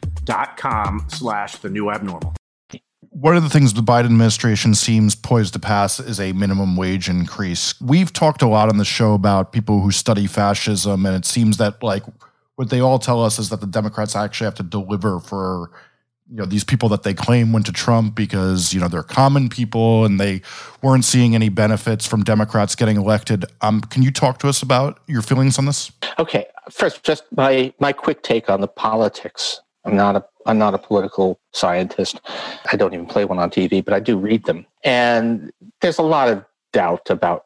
dot 0.23 0.57
com 0.57 1.05
slash 1.09 1.55
the 1.57 1.69
new 1.69 1.89
abnormal. 1.89 2.33
One 3.09 3.35
of 3.35 3.43
the 3.43 3.49
things 3.49 3.73
the 3.73 3.81
Biden 3.81 4.05
administration 4.05 4.73
seems 4.73 5.15
poised 5.15 5.53
to 5.53 5.59
pass 5.59 5.99
is 5.99 6.19
a 6.19 6.31
minimum 6.31 6.77
wage 6.77 7.09
increase. 7.09 7.79
We've 7.81 8.13
talked 8.13 8.41
a 8.41 8.47
lot 8.47 8.69
on 8.69 8.77
the 8.77 8.85
show 8.85 9.13
about 9.13 9.51
people 9.51 9.81
who 9.81 9.91
study 9.91 10.27
fascism, 10.27 11.05
and 11.05 11.15
it 11.15 11.25
seems 11.25 11.57
that 11.57 11.83
like 11.83 12.03
what 12.55 12.69
they 12.69 12.79
all 12.79 12.99
tell 12.99 13.21
us 13.21 13.37
is 13.37 13.49
that 13.49 13.59
the 13.59 13.67
Democrats 13.67 14.15
actually 14.15 14.45
have 14.45 14.55
to 14.55 14.63
deliver 14.63 15.19
for 15.19 15.71
you 16.29 16.37
know 16.37 16.45
these 16.45 16.63
people 16.63 16.87
that 16.89 17.03
they 17.03 17.13
claim 17.13 17.51
went 17.51 17.65
to 17.65 17.73
Trump 17.73 18.15
because 18.15 18.73
you 18.73 18.79
know 18.79 18.87
they're 18.87 19.03
common 19.03 19.49
people 19.49 20.05
and 20.05 20.17
they 20.17 20.41
weren't 20.81 21.03
seeing 21.03 21.35
any 21.35 21.49
benefits 21.49 22.07
from 22.07 22.23
Democrats 22.23 22.75
getting 22.75 22.95
elected. 22.95 23.43
Um, 23.59 23.81
can 23.81 24.03
you 24.03 24.11
talk 24.11 24.39
to 24.39 24.47
us 24.47 24.61
about 24.61 25.01
your 25.07 25.21
feelings 25.21 25.59
on 25.59 25.65
this? 25.65 25.91
Okay, 26.17 26.45
first, 26.69 27.03
just 27.03 27.23
my 27.35 27.73
my 27.79 27.91
quick 27.91 28.23
take 28.23 28.49
on 28.49 28.61
the 28.61 28.69
politics. 28.69 29.59
I'm 29.85 29.95
not 29.95 30.15
a 30.15 30.25
I'm 30.45 30.57
not 30.57 30.73
a 30.73 30.77
political 30.77 31.39
scientist. 31.51 32.19
I 32.71 32.75
don't 32.75 32.93
even 32.93 33.05
play 33.05 33.25
one 33.25 33.39
on 33.39 33.49
TV, 33.49 33.83
but 33.83 33.93
I 33.93 33.99
do 33.99 34.17
read 34.17 34.45
them, 34.45 34.65
and 34.83 35.51
there's 35.81 35.97
a 35.97 36.03
lot 36.03 36.29
of 36.29 36.43
doubt 36.73 37.09
about 37.09 37.45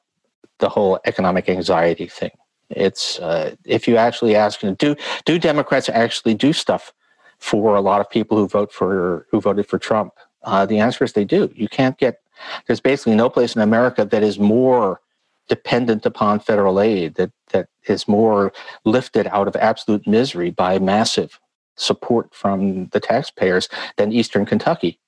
the 0.60 0.70
whole 0.70 1.00
economic 1.06 1.50
anxiety 1.50 2.08
thing. 2.08 2.32
It's 2.70 3.20
uh, 3.20 3.56
if 3.66 3.88
you 3.88 3.98
actually 3.98 4.36
ask, 4.36 4.62
do 4.62 4.96
do 5.26 5.40
Democrats 5.40 5.90
actually 5.90 6.34
do 6.34 6.54
stuff? 6.54 6.94
for 7.40 7.76
a 7.76 7.82
lot 7.82 8.02
of 8.02 8.10
people 8.10 8.38
who 8.38 8.48
vote 8.48 8.72
for 8.72 9.28
who 9.32 9.42
voted 9.42 9.68
for 9.68 9.78
Trump? 9.78 10.14
Uh, 10.44 10.66
the 10.66 10.80
answer 10.80 11.04
is 11.04 11.14
they 11.14 11.26
do. 11.26 11.52
You 11.56 11.68
can't 11.68 11.98
get 11.98 12.22
there's 12.68 12.82
basically 12.82 13.16
no 13.16 13.30
place 13.30 13.56
in 13.56 13.62
America 13.62 14.06
that 14.06 14.24
is 14.24 14.40
more 14.40 15.00
dependent 15.48 16.06
upon 16.06 16.40
federal 16.40 16.80
aid 16.80 17.16
that 17.16 17.32
that 17.52 17.68
is 17.88 18.08
more 18.08 18.52
lifted 18.84 19.28
out 19.28 19.48
of 19.48 19.56
absolute 19.56 20.08
misery 20.08 20.50
by 20.50 20.80
massive 20.80 21.40
support 21.76 22.34
from 22.34 22.88
the 22.88 23.00
taxpayers 23.00 23.70
than 23.98 24.12
Eastern 24.12 24.46
Kentucky. 24.46 25.00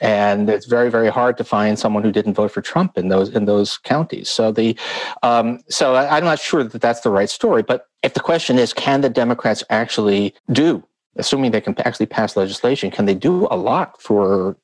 And 0.00 0.48
it's 0.48 0.66
very, 0.66 0.90
very 0.90 1.08
hard 1.08 1.36
to 1.38 1.44
find 1.44 1.76
someone 1.76 2.04
who 2.04 2.12
didn't 2.12 2.34
vote 2.34 2.52
for 2.52 2.60
Trump 2.60 2.96
in 2.96 3.08
those 3.08 3.30
in 3.30 3.46
those 3.46 3.78
counties. 3.78 4.28
So 4.28 4.52
the, 4.52 4.78
um, 5.24 5.58
so 5.68 5.96
I'm 5.96 6.22
not 6.22 6.38
sure 6.38 6.62
that 6.62 6.80
that's 6.80 7.00
the 7.00 7.10
right 7.10 7.28
story. 7.28 7.62
But 7.62 7.88
if 8.04 8.14
the 8.14 8.20
question 8.20 8.58
is, 8.60 8.72
can 8.72 9.00
the 9.00 9.10
Democrats 9.10 9.64
actually 9.70 10.34
do 10.52 10.84
assuming 11.18 11.50
they 11.50 11.60
can 11.60 11.78
actually 11.80 12.06
pass 12.06 12.36
legislation, 12.36 12.90
can 12.90 13.04
they 13.04 13.14
do 13.14 13.46
a 13.50 13.56
lot 13.56 14.00
for 14.00 14.56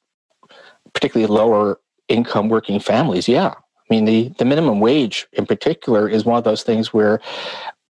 particularly 0.95 1.33
lower 1.33 1.81
income 2.09 2.49
working 2.49 2.81
families? 2.81 3.29
Yeah. 3.29 3.49
I 3.49 3.95
mean, 3.95 4.07
the, 4.07 4.29
the 4.39 4.45
minimum 4.47 4.81
wage 4.81 5.27
in 5.33 5.45
particular 5.45 6.09
is 6.09 6.25
one 6.25 6.39
of 6.39 6.45
those 6.45 6.63
things 6.63 6.95
where 6.95 7.21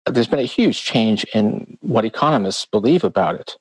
there's 0.07 0.29
been 0.29 0.39
a 0.39 0.43
huge 0.43 0.83
change 0.83 1.25
in 1.35 1.79
what 1.81 2.05
economists 2.05 2.67
believe 2.67 3.05
about 3.05 3.37
it. 3.37 3.57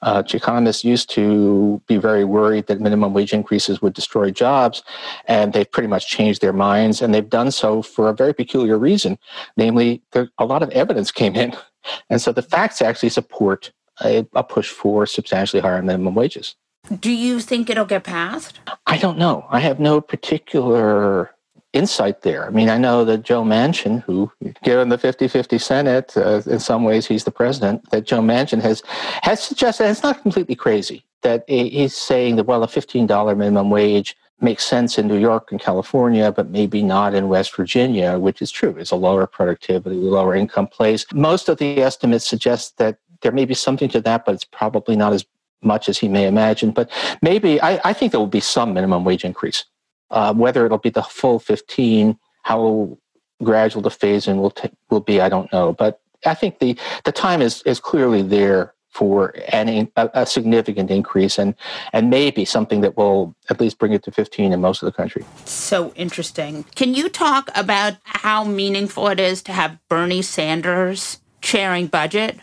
Uh, 0.00 0.22
economists 0.32 0.84
used 0.84 1.10
to 1.10 1.82
be 1.88 1.96
very 1.96 2.24
worried 2.24 2.68
that 2.68 2.80
minimum 2.80 3.12
wage 3.12 3.32
increases 3.32 3.82
would 3.82 3.94
destroy 3.94 4.30
jobs, 4.30 4.82
and 5.26 5.52
they've 5.52 5.70
pretty 5.70 5.88
much 5.88 6.08
changed 6.08 6.40
their 6.40 6.52
minds, 6.52 7.02
and 7.02 7.12
they've 7.12 7.28
done 7.28 7.50
so 7.50 7.82
for 7.82 8.08
a 8.08 8.14
very 8.14 8.32
peculiar 8.32 8.78
reason. 8.78 9.18
Namely, 9.56 10.00
there, 10.12 10.30
a 10.38 10.44
lot 10.44 10.62
of 10.62 10.70
evidence 10.70 11.10
came 11.10 11.34
in, 11.34 11.52
and 12.10 12.20
so 12.20 12.32
the 12.32 12.42
facts 12.42 12.80
actually 12.80 13.08
support 13.08 13.72
a, 14.04 14.24
a 14.34 14.44
push 14.44 14.68
for 14.68 15.04
substantially 15.04 15.60
higher 15.60 15.82
minimum 15.82 16.14
wages. 16.14 16.54
Do 17.00 17.10
you 17.10 17.40
think 17.40 17.68
it'll 17.68 17.84
get 17.84 18.04
passed? 18.04 18.60
I 18.86 18.98
don't 18.98 19.18
know. 19.18 19.46
I 19.50 19.58
have 19.60 19.80
no 19.80 20.00
particular 20.00 21.32
insight 21.72 22.22
there. 22.22 22.46
I 22.46 22.50
mean, 22.50 22.68
I 22.68 22.78
know 22.78 23.04
that 23.04 23.22
Joe 23.22 23.44
Manchin, 23.44 24.02
who, 24.02 24.32
given 24.62 24.88
the 24.88 24.98
50-50 24.98 25.60
Senate, 25.60 26.16
uh, 26.16 26.42
in 26.46 26.58
some 26.58 26.84
ways 26.84 27.06
he's 27.06 27.24
the 27.24 27.30
president, 27.30 27.90
that 27.90 28.06
Joe 28.06 28.20
Manchin 28.20 28.62
has 28.62 28.82
has 29.22 29.42
suggested, 29.42 29.88
it's 29.88 30.02
not 30.02 30.22
completely 30.22 30.54
crazy, 30.54 31.04
that 31.22 31.44
he's 31.46 31.94
saying 31.94 32.36
that, 32.36 32.44
well, 32.44 32.62
a 32.62 32.66
$15 32.66 33.36
minimum 33.36 33.70
wage 33.70 34.16
makes 34.40 34.64
sense 34.64 34.98
in 34.98 35.08
New 35.08 35.18
York 35.18 35.50
and 35.50 35.60
California, 35.60 36.30
but 36.30 36.48
maybe 36.50 36.82
not 36.82 37.14
in 37.14 37.28
West 37.28 37.54
Virginia, 37.56 38.18
which 38.18 38.40
is 38.40 38.50
true. 38.50 38.74
It's 38.78 38.92
a 38.92 38.96
lower 38.96 39.26
productivity, 39.26 39.96
lower 39.96 40.34
income 40.34 40.68
place. 40.68 41.04
Most 41.12 41.48
of 41.48 41.58
the 41.58 41.82
estimates 41.82 42.26
suggest 42.26 42.78
that 42.78 42.98
there 43.20 43.32
may 43.32 43.44
be 43.44 43.54
something 43.54 43.88
to 43.90 44.00
that, 44.02 44.24
but 44.24 44.34
it's 44.34 44.44
probably 44.44 44.94
not 44.94 45.12
as 45.12 45.26
much 45.60 45.88
as 45.88 45.98
he 45.98 46.08
may 46.08 46.26
imagine. 46.26 46.70
But 46.70 46.90
maybe 47.20 47.60
I, 47.60 47.80
I 47.84 47.92
think 47.92 48.12
there 48.12 48.20
will 48.20 48.28
be 48.28 48.40
some 48.40 48.72
minimum 48.74 49.04
wage 49.04 49.24
increase. 49.24 49.64
Uh, 50.10 50.32
whether 50.34 50.64
it'll 50.64 50.78
be 50.78 50.90
the 50.90 51.02
full 51.02 51.38
15, 51.38 52.18
how 52.42 52.98
gradual 53.42 53.82
the 53.82 53.90
phase 53.90 54.26
in 54.26 54.38
will 54.38 54.50
t- 54.50 54.70
will 54.90 55.00
be, 55.00 55.20
I 55.20 55.28
don't 55.28 55.52
know. 55.52 55.72
But 55.72 56.00
I 56.26 56.34
think 56.34 56.58
the 56.58 56.78
the 57.04 57.12
time 57.12 57.42
is 57.42 57.62
is 57.62 57.80
clearly 57.80 58.22
there 58.22 58.74
for 58.90 59.34
any 59.46 59.90
a, 59.96 60.10
a, 60.14 60.26
significant 60.26 60.90
increase 60.90 61.38
and 61.38 61.54
and 61.92 62.10
maybe 62.10 62.44
something 62.44 62.80
that 62.80 62.96
will 62.96 63.36
at 63.50 63.60
least 63.60 63.78
bring 63.78 63.92
it 63.92 64.02
to 64.02 64.10
15 64.10 64.52
in 64.52 64.60
most 64.60 64.82
of 64.82 64.86
the 64.86 64.92
country. 64.92 65.24
So 65.44 65.92
interesting. 65.94 66.64
Can 66.74 66.94
you 66.94 67.08
talk 67.08 67.50
about 67.54 67.94
how 68.04 68.44
meaningful 68.44 69.08
it 69.08 69.20
is 69.20 69.42
to 69.42 69.52
have 69.52 69.78
Bernie 69.88 70.22
Sanders 70.22 71.20
chairing 71.40 71.86
budget? 71.86 72.38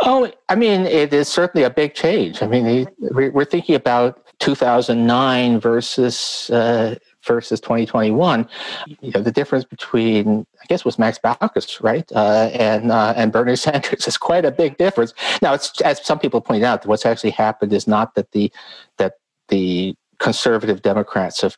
Oh, 0.00 0.30
I 0.48 0.54
mean, 0.54 0.86
it 0.86 1.12
is 1.12 1.28
certainly 1.28 1.64
a 1.64 1.70
big 1.70 1.94
change. 1.94 2.42
I 2.42 2.46
mean, 2.46 2.86
we're 2.98 3.44
thinking 3.44 3.74
about 3.74 4.22
2009 4.42 5.60
versus 5.60 6.50
uh, 6.50 6.96
versus 7.24 7.60
2021. 7.60 8.48
You 9.00 9.12
know, 9.12 9.22
the 9.22 9.30
difference 9.30 9.64
between 9.64 10.44
I 10.60 10.64
guess 10.66 10.84
was 10.84 10.98
Max 10.98 11.16
Baucus, 11.16 11.80
right, 11.80 12.10
uh, 12.12 12.50
and 12.52 12.90
uh, 12.90 13.14
and 13.16 13.30
Bernie 13.30 13.54
Sanders 13.66 14.08
is 14.08 14.16
quite 14.16 14.44
a 14.44 14.50
big 14.50 14.78
difference. 14.78 15.14
Now, 15.40 15.54
it's 15.54 15.80
as 15.82 16.04
some 16.04 16.18
people 16.18 16.40
point 16.40 16.64
out, 16.64 16.84
what's 16.86 17.06
actually 17.06 17.30
happened 17.30 17.72
is 17.72 17.86
not 17.86 18.16
that 18.16 18.32
the 18.32 18.52
that 18.98 19.14
the 19.46 19.94
conservative 20.18 20.82
Democrats 20.82 21.44
of 21.44 21.56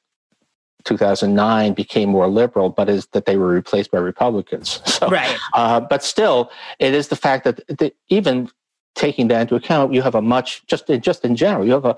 2009 0.85 1.73
became 1.73 2.11
more 2.11 2.29
liberal, 2.29 2.69
but 2.69 2.91
is 2.91 3.07
that 3.13 3.25
they 3.25 3.39
were 3.39 3.49
replaced 3.49 3.91
by 3.91 3.99
Republicans. 3.99 4.83
So, 4.95 5.09
right. 5.09 5.37
Uh, 5.55 5.81
but 5.81 6.05
still, 6.05 6.51
it 6.79 6.95
is 6.95 7.09
the 7.09 7.17
fact 7.17 7.45
that 7.45 7.67
the, 7.67 7.93
even 8.09 8.49
taking 8.95 9.29
that 9.29 9.41
into 9.41 9.57
account, 9.57 9.93
you 9.93 10.03
have 10.03 10.15
a 10.15 10.23
much 10.23 10.65
just 10.67 10.89
in, 10.89 11.01
just 11.01 11.25
in 11.25 11.35
general, 11.35 11.67
you 11.67 11.73
have 11.73 11.85
a 11.85 11.97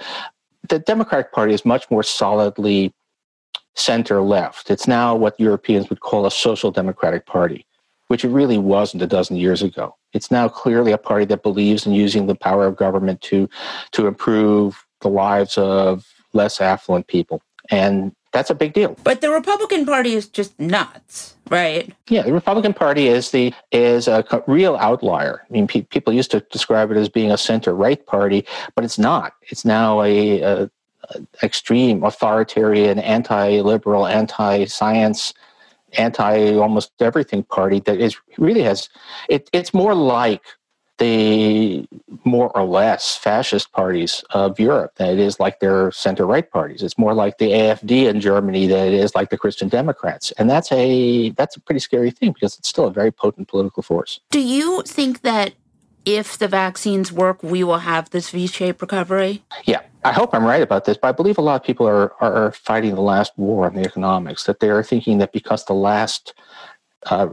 the 0.69 0.79
Democratic 0.79 1.33
Party 1.33 1.53
is 1.53 1.65
much 1.65 1.91
more 1.91 2.03
solidly 2.03 2.93
center 3.75 4.23
left. 4.23 4.71
It's 4.71 4.89
now 4.89 5.15
what 5.15 5.39
Europeans 5.39 5.91
would 5.91 6.01
call 6.01 6.27
a 6.27 6.31
social 6.31 6.71
democratic 6.71 7.27
party, 7.27 7.67
which 8.09 8.25
it 8.25 8.29
really 8.29 8.59
wasn't 8.59 9.03
a 9.03 9.07
dozen 9.07 9.37
years 9.37 9.63
ago. 9.63 9.95
It's 10.13 10.31
now 10.31 10.49
clearly 10.49 10.93
a 10.93 10.99
party 10.99 11.27
that 11.27 11.43
believes 11.43 11.87
in 11.87 11.93
using 11.93 12.27
the 12.27 12.35
power 12.35 12.67
of 12.67 12.77
government 12.77 13.21
to 13.23 13.49
to 13.93 14.07
improve 14.07 14.85
the 15.03 15.09
lives 15.09 15.59
of 15.59 16.07
less 16.33 16.61
affluent 16.61 17.07
people. 17.07 17.43
And 17.71 18.13
that's 18.37 18.51
a 18.51 18.55
big 18.55 18.75
deal. 18.75 18.95
But 19.03 19.23
the 19.23 19.31
Republican 19.31 19.87
Party 19.87 20.13
is 20.13 20.29
just 20.29 20.61
nuts, 20.61 21.37
right? 21.49 21.91
Yeah, 22.09 22.23
the 22.23 22.35
Republican 22.35 22.75
Party 22.75 23.09
is 23.09 23.31
the 23.31 23.55
is 23.73 24.09
a 24.09 24.25
real 24.47 24.77
outlier. 24.77 25.43
I 25.49 25.53
mean, 25.53 25.67
pe- 25.67 25.83
people 25.83 26.13
used 26.13 26.31
to 26.33 26.41
describe 26.53 26.91
it 26.91 26.99
as 26.99 27.09
being 27.09 27.33
a 27.33 27.39
center 27.39 27.75
right 27.75 28.05
party, 28.05 28.45
but 28.75 28.85
it's 28.85 28.99
not. 28.99 29.33
It's 29.49 29.65
now 29.65 30.03
a, 30.03 30.41
a, 30.43 30.71
a 31.11 31.27
extreme 31.43 32.05
authoritarian, 32.05 32.99
anti-liberal, 32.99 34.07
anti-science, 34.07 35.33
anti 35.97 36.57
almost 36.57 36.93
everything 37.01 37.43
party 37.43 37.81
that 37.81 37.99
is 37.99 38.19
really 38.37 38.63
has. 38.63 38.91
It, 39.31 39.49
it's 39.55 39.73
more 39.73 39.95
like 39.95 40.43
the 40.99 41.87
more 42.25 42.57
or 42.57 42.65
less 42.65 43.17
fascist 43.17 43.73
parties 43.73 44.25
of 44.31 44.59
Europe 44.59 44.95
than 44.97 45.11
it 45.11 45.19
is 45.19 45.39
like 45.39 45.61
their 45.61 45.91
center 45.93 46.27
right 46.27 46.51
parties. 46.51 46.83
It's 46.83 46.97
more 46.97 47.15
like 47.15 47.39
the 47.39 47.51
AFD 47.51 48.09
in 48.09 48.21
Germany 48.21 48.67
than 48.67 48.89
it 48.89 48.95
is 48.95 49.15
like 49.15 49.31
the 49.31 49.39
Christian 49.39 49.69
Democrats. 49.69 50.33
And 50.33 50.49
that's 50.49 50.73
a 50.73 51.31
that's 51.31 51.57
a 51.57 51.61
pretty 51.61 51.81
scary 51.81 52.11
thing 52.11 52.33
because 52.33 52.59
it's 52.59 52.69
still 52.69 52.87
a 52.87 52.93
very 52.93 53.13
potent 53.13 53.49
political 53.49 53.83
force. 53.83 54.21
Do 54.31 54.41
you 54.41 54.83
think 54.83 55.23
that 55.23 55.55
if 56.07 56.39
the 56.39 56.49
vaccines 56.49 57.13
work, 57.13 57.43
we 57.43 57.65
will 57.65 57.79
have 57.79 58.11
this 58.11 58.31
V-shaped 58.31 58.81
recovery? 58.81 59.43
Yeah. 59.65 59.81
I 60.05 60.13
hope 60.13 60.33
I'm 60.33 60.45
right 60.45 60.63
about 60.63 60.85
this, 60.85 60.97
but 60.97 61.09
I 61.09 61.13
believe 61.13 61.37
a 61.37 61.41
lot 61.41 61.61
of 61.61 61.67
people 61.67 61.87
are, 61.89 62.13
are 62.23 62.53
fighting 62.53 62.95
the 62.95 63.01
last 63.01 63.33
war 63.37 63.67
on 63.67 63.75
the 63.75 63.83
economics, 63.83 64.45
that 64.45 64.61
they 64.61 64.71
are 64.71 64.85
thinking 64.85 65.19
that 65.19 65.33
because 65.33 65.65
the 65.65 65.75
last 65.75 66.33
uh, 67.07 67.31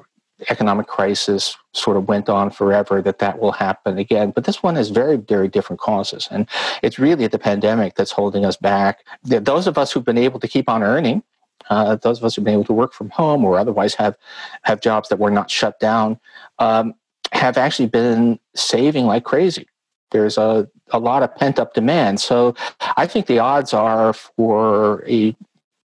economic 0.49 0.87
crisis 0.87 1.55
sort 1.73 1.95
of 1.95 2.07
went 2.07 2.27
on 2.27 2.49
forever 2.49 3.01
that 3.01 3.19
that 3.19 3.39
will 3.39 3.51
happen 3.51 3.97
again. 3.97 4.31
But 4.31 4.45
this 4.45 4.61
one 4.63 4.75
has 4.75 4.89
very 4.89 5.17
very 5.17 5.47
different 5.47 5.79
causes. 5.79 6.27
And 6.31 6.47
it's 6.81 6.99
really 6.99 7.27
the 7.27 7.39
pandemic 7.39 7.95
that's 7.95 8.11
holding 8.11 8.45
us 8.45 8.57
back. 8.57 9.05
Those 9.23 9.67
of 9.67 9.77
us 9.77 9.91
who've 9.91 10.03
been 10.03 10.17
able 10.17 10.39
to 10.39 10.47
keep 10.47 10.69
on 10.69 10.83
earning 10.83 11.23
uh, 11.69 11.95
those 11.95 12.19
of 12.19 12.25
us 12.25 12.35
who've 12.35 12.45
been 12.45 12.53
able 12.53 12.65
to 12.65 12.73
work 12.73 12.93
from 12.93 13.09
home 13.09 13.45
or 13.45 13.57
otherwise 13.57 13.95
have 13.95 14.17
have 14.63 14.81
jobs 14.81 15.09
that 15.09 15.19
were 15.19 15.31
not 15.31 15.49
shut 15.49 15.79
down 15.79 16.19
um, 16.59 16.93
have 17.31 17.57
actually 17.57 17.87
been 17.87 18.39
saving 18.55 19.05
like 19.05 19.23
crazy. 19.23 19.67
There's 20.11 20.37
a, 20.37 20.69
a 20.91 20.99
lot 20.99 21.23
of 21.23 21.35
pent 21.35 21.59
up 21.59 21.73
demand. 21.73 22.19
So 22.19 22.55
i 22.97 23.07
think 23.07 23.25
the 23.25 23.39
odds 23.39 23.73
are 23.73 24.13
for 24.13 25.03
a 25.07 25.35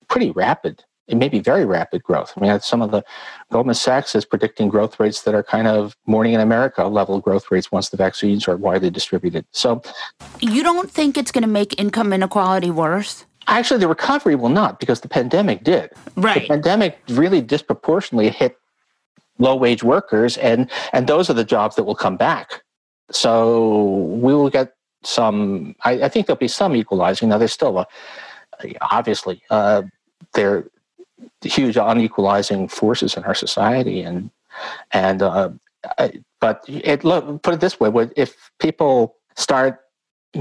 pretty 0.09 0.31
rapid 0.31 0.85
it 1.07 1.17
may 1.17 1.29
be 1.29 1.39
very 1.39 1.65
rapid 1.65 2.03
growth. 2.03 2.33
I 2.37 2.41
mean, 2.41 2.61
some 2.61 2.81
of 2.81 2.91
the 2.91 3.05
Goldman 3.53 3.75
Sachs 3.75 4.15
is 4.15 4.25
predicting 4.25 4.69
growth 4.69 4.99
rates 4.99 5.23
that 5.23 5.35
are 5.35 5.43
kind 5.43 5.69
of 5.69 5.97
morning 6.07 6.33
in 6.33 6.41
America 6.41 6.85
level 6.85 7.21
growth 7.21 7.51
rates 7.51 7.71
once 7.71 7.91
the 7.91 7.97
vaccines 7.97 8.49
are 8.49 8.57
widely 8.57 8.91
distributed. 8.91 9.45
So, 9.51 9.83
you 10.41 10.63
don't 10.63 10.91
think 10.91 11.19
it's 11.19 11.31
going 11.31 11.43
to 11.43 11.49
make 11.49 11.79
income 11.79 12.13
inequality 12.13 12.71
worse? 12.71 13.27
Actually, 13.47 13.81
the 13.81 13.89
recovery 13.89 14.35
will 14.35 14.49
not 14.49 14.81
because 14.81 15.03
the 15.03 15.09
pandemic 15.09 15.63
did. 15.63 15.91
Right. 16.17 16.43
The 16.43 16.49
pandemic 16.49 16.99
really 17.11 17.43
disproportionately 17.43 18.31
hit 18.31 18.57
low 19.39 19.55
wage 19.55 19.83
workers, 19.83 20.39
and 20.39 20.71
and 20.95 21.07
those 21.07 21.29
are 21.29 21.35
the 21.35 21.45
jobs 21.45 21.77
that 21.77 21.85
will 21.85 21.95
come 21.95 22.17
back. 22.17 22.63
So 23.11 24.07
we 24.23 24.33
will 24.33 24.49
get 24.49 24.73
some. 25.03 25.77
I, 25.85 26.05
I 26.05 26.09
think 26.09 26.27
there'll 26.27 26.39
be 26.39 26.49
some 26.49 26.75
equalizing. 26.75 27.29
Now, 27.29 27.37
there's 27.37 27.53
still 27.53 27.79
a 27.79 27.87
obviously 28.81 29.43
uh, 29.51 29.83
there 30.33 30.65
huge 31.43 31.77
unequalizing 31.77 32.69
forces 32.69 33.17
in 33.17 33.25
our 33.25 33.35
society, 33.35 34.03
and 34.03 34.31
and 34.93 35.23
uh, 35.23 35.51
but 36.41 36.65
it 36.69 37.05
look 37.05 37.43
put 37.43 37.55
it 37.55 37.61
this 37.61 37.79
way: 37.81 37.91
if 38.17 38.51
people 38.59 39.17
start 39.37 39.81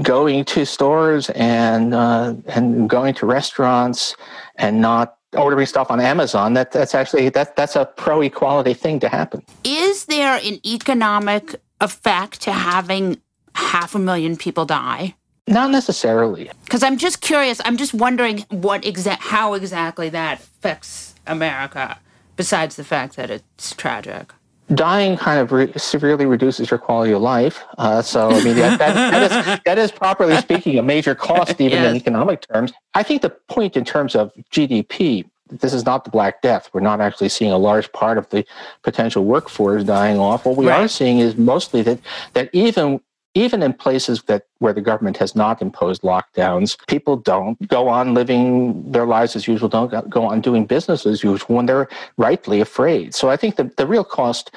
going 0.02 0.44
to 0.44 0.64
stores 0.64 1.30
and 1.30 1.94
uh, 1.94 2.34
and 2.46 2.88
going 2.88 3.14
to 3.14 3.26
restaurants 3.26 4.16
and 4.56 4.80
not 4.80 5.16
ordering 5.36 5.66
stuff 5.66 5.90
on 5.90 6.00
Amazon, 6.00 6.54
that 6.54 6.72
that's 6.72 6.94
actually 6.94 7.28
that 7.30 7.56
that's 7.56 7.76
a 7.76 7.84
pro 7.84 8.22
equality 8.22 8.74
thing 8.74 9.00
to 9.00 9.08
happen. 9.08 9.42
Is 9.64 10.06
there 10.06 10.40
an 10.42 10.58
economic 10.66 11.56
effect 11.80 12.40
to 12.42 12.52
having 12.52 13.20
half 13.54 13.94
a 13.94 13.98
million 13.98 14.36
people 14.36 14.64
die? 14.64 15.14
Not 15.46 15.70
necessarily. 15.70 16.50
Because 16.64 16.82
I'm 16.82 16.96
just 16.96 17.20
curious. 17.20 17.60
I'm 17.64 17.76
just 17.76 17.92
wondering 17.92 18.44
what 18.48 18.84
exact 18.84 19.22
how 19.22 19.54
exactly 19.54 20.08
that 20.10 20.40
affects 20.40 21.14
America. 21.26 21.98
Besides 22.36 22.76
the 22.76 22.84
fact 22.84 23.16
that 23.16 23.30
it's 23.30 23.76
tragic. 23.76 24.32
Dying 24.74 25.16
kind 25.18 25.38
of 25.38 25.52
re- 25.52 25.72
severely 25.76 26.24
reduces 26.24 26.70
your 26.70 26.78
quality 26.78 27.12
of 27.12 27.20
life. 27.20 27.62
Uh, 27.76 28.00
so, 28.00 28.30
I 28.30 28.42
mean, 28.42 28.56
that, 28.56 28.78
that, 28.78 28.94
that, 28.94 29.22
is, 29.22 29.60
that 29.66 29.78
is, 29.78 29.92
properly 29.92 30.36
speaking, 30.38 30.78
a 30.78 30.82
major 30.82 31.14
cost, 31.14 31.60
even 31.60 31.82
yes. 31.82 31.90
in 31.90 31.96
economic 31.96 32.40
terms. 32.40 32.72
I 32.94 33.02
think 33.02 33.20
the 33.20 33.30
point 33.30 33.76
in 33.76 33.84
terms 33.84 34.16
of 34.16 34.32
GDP, 34.50 35.28
this 35.50 35.74
is 35.74 35.84
not 35.84 36.04
the 36.04 36.10
Black 36.10 36.40
Death. 36.40 36.70
We're 36.72 36.80
not 36.80 37.02
actually 37.02 37.28
seeing 37.28 37.52
a 37.52 37.58
large 37.58 37.92
part 37.92 38.16
of 38.16 38.28
the 38.30 38.44
potential 38.82 39.24
workforce 39.26 39.84
dying 39.84 40.18
off. 40.18 40.46
What 40.46 40.56
we 40.56 40.66
right. 40.66 40.80
are 40.80 40.88
seeing 40.88 41.18
is 41.18 41.36
mostly 41.36 41.82
that, 41.82 42.00
that 42.32 42.48
even 42.54 43.00
even 43.34 43.62
in 43.62 43.72
places 43.72 44.22
that 44.22 44.46
where 44.58 44.72
the 44.72 44.80
government 44.80 45.16
has 45.16 45.34
not 45.34 45.60
imposed 45.60 46.02
lockdowns, 46.02 46.76
people 46.86 47.16
don't 47.16 47.68
go 47.68 47.88
on 47.88 48.14
living 48.14 48.90
their 48.90 49.06
lives 49.06 49.34
as 49.34 49.48
usual, 49.48 49.68
don't 49.68 50.08
go 50.08 50.24
on 50.24 50.40
doing 50.40 50.66
business 50.66 51.04
as 51.04 51.22
usual 51.22 51.56
when 51.56 51.66
they're 51.66 51.88
rightly 52.16 52.60
afraid. 52.60 53.14
So 53.14 53.30
I 53.30 53.36
think 53.36 53.56
the, 53.56 53.70
the 53.76 53.86
real 53.86 54.04
cost 54.04 54.52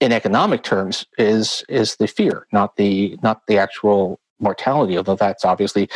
in 0.00 0.12
economic 0.12 0.62
terms 0.64 1.06
is 1.18 1.64
is 1.68 1.96
the 1.96 2.08
fear, 2.08 2.46
not 2.52 2.76
the 2.76 3.16
not 3.22 3.46
the 3.46 3.58
actual 3.58 4.18
mortality, 4.40 4.96
although 4.96 5.14
that's 5.14 5.44
obviously 5.44 5.88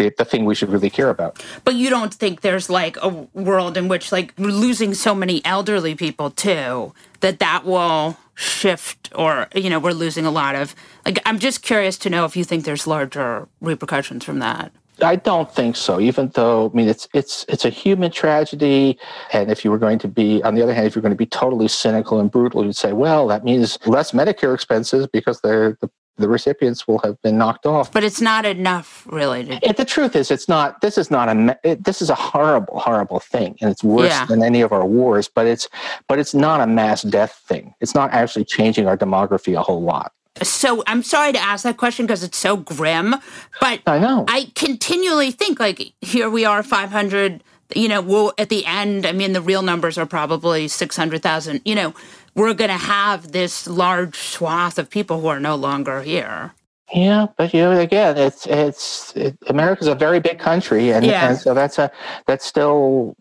the, 0.00 0.14
the 0.16 0.24
thing 0.24 0.44
we 0.44 0.54
should 0.54 0.70
really 0.70 0.90
care 0.90 1.10
about. 1.10 1.44
But 1.64 1.74
you 1.74 1.90
don't 1.90 2.12
think 2.12 2.40
there's 2.40 2.70
like 2.70 2.96
a 3.02 3.08
world 3.34 3.76
in 3.76 3.88
which 3.88 4.12
like 4.12 4.32
we're 4.38 4.50
losing 4.50 4.94
so 4.94 5.14
many 5.14 5.44
elderly 5.44 5.94
people 5.94 6.30
too 6.30 6.94
that 7.20 7.38
that 7.38 7.64
will 7.64 8.16
shift 8.34 9.10
or 9.14 9.48
you 9.54 9.68
know 9.68 9.78
we're 9.78 9.92
losing 9.92 10.24
a 10.24 10.30
lot 10.30 10.54
of 10.54 10.74
like 11.04 11.18
i'm 11.26 11.38
just 11.38 11.60
curious 11.60 11.98
to 11.98 12.08
know 12.08 12.24
if 12.24 12.34
you 12.34 12.42
think 12.42 12.64
there's 12.64 12.86
larger 12.86 13.46
repercussions 13.60 14.24
from 14.24 14.38
that 14.38 14.72
I 15.02 15.16
don't 15.16 15.50
think 15.50 15.76
so. 15.76 15.98
Even 15.98 16.28
though 16.34 16.70
I 16.70 16.76
mean 16.76 16.86
it's 16.86 17.08
it's 17.14 17.46
it's 17.48 17.64
a 17.64 17.70
human 17.70 18.10
tragedy, 18.10 18.98
and 19.32 19.50
if 19.50 19.64
you 19.64 19.70
were 19.70 19.78
going 19.78 19.98
to 20.00 20.08
be 20.08 20.42
on 20.42 20.54
the 20.54 20.62
other 20.62 20.74
hand, 20.74 20.86
if 20.86 20.94
you're 20.94 21.00
going 21.00 21.10
to 21.12 21.16
be 21.16 21.24
totally 21.24 21.68
cynical 21.68 22.20
and 22.20 22.30
brutal, 22.30 22.66
you'd 22.66 22.76
say, 22.76 22.92
well, 22.92 23.26
that 23.28 23.42
means 23.42 23.78
less 23.86 24.12
Medicare 24.12 24.54
expenses 24.54 25.06
because 25.06 25.40
they're 25.40 25.78
the 25.80 25.88
the 26.16 26.28
recipients 26.28 26.86
will 26.86 26.98
have 27.04 27.20
been 27.22 27.38
knocked 27.38 27.66
off. 27.66 27.90
But 27.92 28.04
it's 28.04 28.20
not 28.20 28.44
enough, 28.44 29.06
really. 29.10 29.44
To- 29.44 29.66
and 29.66 29.76
the 29.76 29.84
truth 29.84 30.14
is, 30.14 30.30
it's 30.30 30.48
not. 30.48 30.80
This 30.80 30.98
is 30.98 31.10
not 31.10 31.28
a. 31.28 31.58
It, 31.64 31.84
this 31.84 32.02
is 32.02 32.10
a 32.10 32.14
horrible, 32.14 32.78
horrible 32.78 33.20
thing, 33.20 33.56
and 33.60 33.70
it's 33.70 33.82
worse 33.84 34.10
Yeah. 34.10 34.26
than 34.26 34.42
any 34.42 34.60
of 34.60 34.72
our 34.72 34.84
wars. 34.86 35.28
But 35.28 35.46
it's, 35.46 35.68
but 36.08 36.18
it's 36.18 36.34
not 36.34 36.60
a 36.60 36.66
mass 36.66 37.02
death 37.02 37.42
thing. 37.46 37.74
It's 37.80 37.94
not 37.94 38.12
actually 38.12 38.44
changing 38.44 38.86
our 38.86 38.96
demography 38.96 39.58
a 39.58 39.62
whole 39.62 39.82
lot. 39.82 40.12
so 40.42 40.82
I'm 40.86 41.02
sorry 41.02 41.32
to 41.32 41.38
ask 41.40 41.64
that 41.64 41.76
question 41.76 42.06
because 42.06 42.22
it's 42.22 42.38
so 42.38 42.56
grim, 42.56 43.14
but 43.60 43.80
I 43.86 43.98
know. 43.98 44.24
I 44.28 44.50
continually 44.54 45.30
think 45.32 45.58
like 45.58 45.92
here 46.00 46.30
we 46.30 46.44
are 46.44 46.62
500 46.62 47.42
you 47.74 47.88
know 47.88 48.00
we'll 48.00 48.32
at 48.36 48.48
the 48.48 48.64
end 48.66 49.06
I 49.06 49.12
mean 49.12 49.32
the 49.32 49.40
real 49.40 49.62
numbers 49.62 49.96
are 49.96 50.06
probably 50.06 50.66
600,000 50.66 51.60
you 51.64 51.74
know 51.76 51.94
we're 52.40 52.54
going 52.54 52.70
to 52.70 52.76
have 52.76 53.32
this 53.32 53.66
large 53.68 54.16
swath 54.16 54.78
of 54.78 54.88
people 54.88 55.20
who 55.20 55.28
are 55.28 55.40
no 55.40 55.54
longer 55.54 56.02
here. 56.02 56.52
Yeah, 56.92 57.26
but 57.36 57.54
you 57.54 57.60
know, 57.60 57.78
again, 57.78 58.16
it's 58.16 58.46
it's 58.46 59.14
it, 59.14 59.38
America's 59.46 59.86
a 59.86 59.94
very 59.94 60.18
big 60.18 60.38
country, 60.40 60.90
and, 60.90 61.06
Yeah. 61.06 61.28
and 61.28 61.38
so 61.38 61.54
that's 61.54 61.78
a 61.78 61.90
that's 62.26 62.44
still 62.44 63.14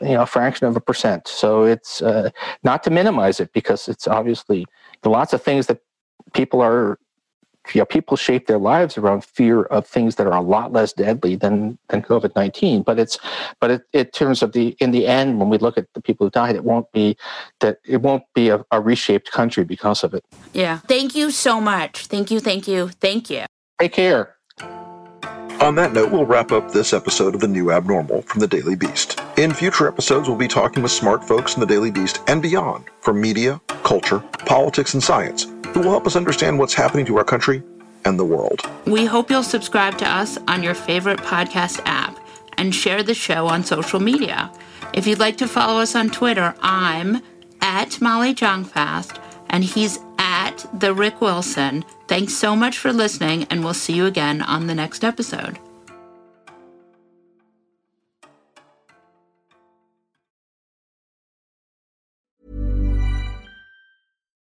you 0.00 0.14
know 0.14 0.22
a 0.22 0.26
fraction 0.26 0.66
of 0.66 0.76
a 0.76 0.80
percent. 0.80 1.28
So 1.28 1.64
it's 1.64 2.00
uh, 2.00 2.30
not 2.62 2.82
to 2.84 2.90
minimize 2.90 3.38
it 3.38 3.52
because 3.52 3.88
it's 3.88 4.08
obviously 4.08 4.64
lots 5.04 5.34
of 5.34 5.42
things 5.42 5.66
that 5.66 5.80
people 6.32 6.62
are 6.62 6.98
you 7.74 7.80
know 7.80 7.84
people 7.84 8.16
shape 8.16 8.46
their 8.46 8.58
lives 8.58 8.98
around 8.98 9.24
fear 9.24 9.62
of 9.64 9.86
things 9.86 10.16
that 10.16 10.26
are 10.26 10.34
a 10.34 10.40
lot 10.40 10.72
less 10.72 10.92
deadly 10.92 11.36
than 11.36 11.78
than 11.88 12.02
COVID 12.02 12.34
nineteen. 12.36 12.82
But 12.82 12.98
it's 12.98 13.18
but 13.60 13.70
it, 13.70 13.82
in 13.92 14.06
terms 14.06 14.42
of 14.42 14.52
the 14.52 14.76
in 14.80 14.90
the 14.90 15.06
end, 15.06 15.38
when 15.38 15.48
we 15.48 15.58
look 15.58 15.78
at 15.78 15.86
the 15.94 16.00
people 16.00 16.26
who 16.26 16.30
died, 16.30 16.54
it 16.54 16.64
won't 16.64 16.90
be 16.92 17.16
that 17.60 17.78
it 17.84 18.02
won't 18.02 18.24
be 18.34 18.48
a, 18.48 18.64
a 18.70 18.80
reshaped 18.80 19.30
country 19.30 19.64
because 19.64 20.04
of 20.04 20.14
it. 20.14 20.24
Yeah. 20.52 20.78
Thank 20.78 21.14
you 21.14 21.30
so 21.30 21.60
much. 21.60 22.06
Thank 22.06 22.30
you, 22.30 22.40
thank 22.40 22.66
you, 22.68 22.88
thank 22.88 23.30
you. 23.30 23.44
Take 23.80 23.92
care. 23.92 24.36
On 25.60 25.74
that 25.74 25.92
note, 25.92 26.10
we'll 26.10 26.24
wrap 26.24 26.52
up 26.52 26.70
this 26.70 26.94
episode 26.94 27.34
of 27.34 27.42
The 27.42 27.48
New 27.48 27.70
Abnormal 27.70 28.22
from 28.22 28.40
The 28.40 28.46
Daily 28.46 28.76
Beast. 28.76 29.20
In 29.36 29.52
future 29.52 29.86
episodes, 29.86 30.26
we'll 30.26 30.38
be 30.38 30.48
talking 30.48 30.82
with 30.82 30.90
smart 30.90 31.22
folks 31.22 31.54
in 31.54 31.60
The 31.60 31.66
Daily 31.66 31.90
Beast 31.90 32.22
and 32.28 32.40
beyond 32.40 32.86
from 33.00 33.20
media, 33.20 33.60
culture, 33.82 34.20
politics, 34.46 34.94
and 34.94 35.02
science 35.02 35.46
who 35.72 35.80
will 35.80 35.90
help 35.90 36.06
us 36.06 36.16
understand 36.16 36.58
what's 36.58 36.74
happening 36.74 37.06
to 37.06 37.16
our 37.18 37.24
country 37.24 37.62
and 38.04 38.18
the 38.18 38.24
world. 38.24 38.60
We 38.86 39.04
hope 39.04 39.30
you'll 39.30 39.42
subscribe 39.42 39.98
to 39.98 40.08
us 40.08 40.38
on 40.48 40.62
your 40.62 40.74
favorite 40.74 41.20
podcast 41.20 41.80
app 41.84 42.18
and 42.56 42.74
share 42.74 43.02
the 43.02 43.14
show 43.14 43.46
on 43.46 43.64
social 43.64 44.00
media. 44.00 44.50
If 44.92 45.06
you'd 45.06 45.18
like 45.18 45.36
to 45.38 45.48
follow 45.48 45.80
us 45.80 45.94
on 45.94 46.10
Twitter, 46.10 46.54
I'm 46.60 47.22
at 47.60 48.00
Molly 48.00 48.34
Jong-Fast 48.34 49.20
and 49.48 49.64
he's 49.64 49.98
at 50.18 50.64
the 50.72 50.94
Rick 50.94 51.20
Wilson. 51.20 51.84
Thanks 52.08 52.34
so 52.34 52.54
much 52.54 52.78
for 52.78 52.92
listening, 52.92 53.44
and 53.50 53.64
we'll 53.64 53.74
see 53.74 53.94
you 53.94 54.06
again 54.06 54.42
on 54.42 54.66
the 54.66 54.74
next 54.74 55.04
episode. 55.04 55.58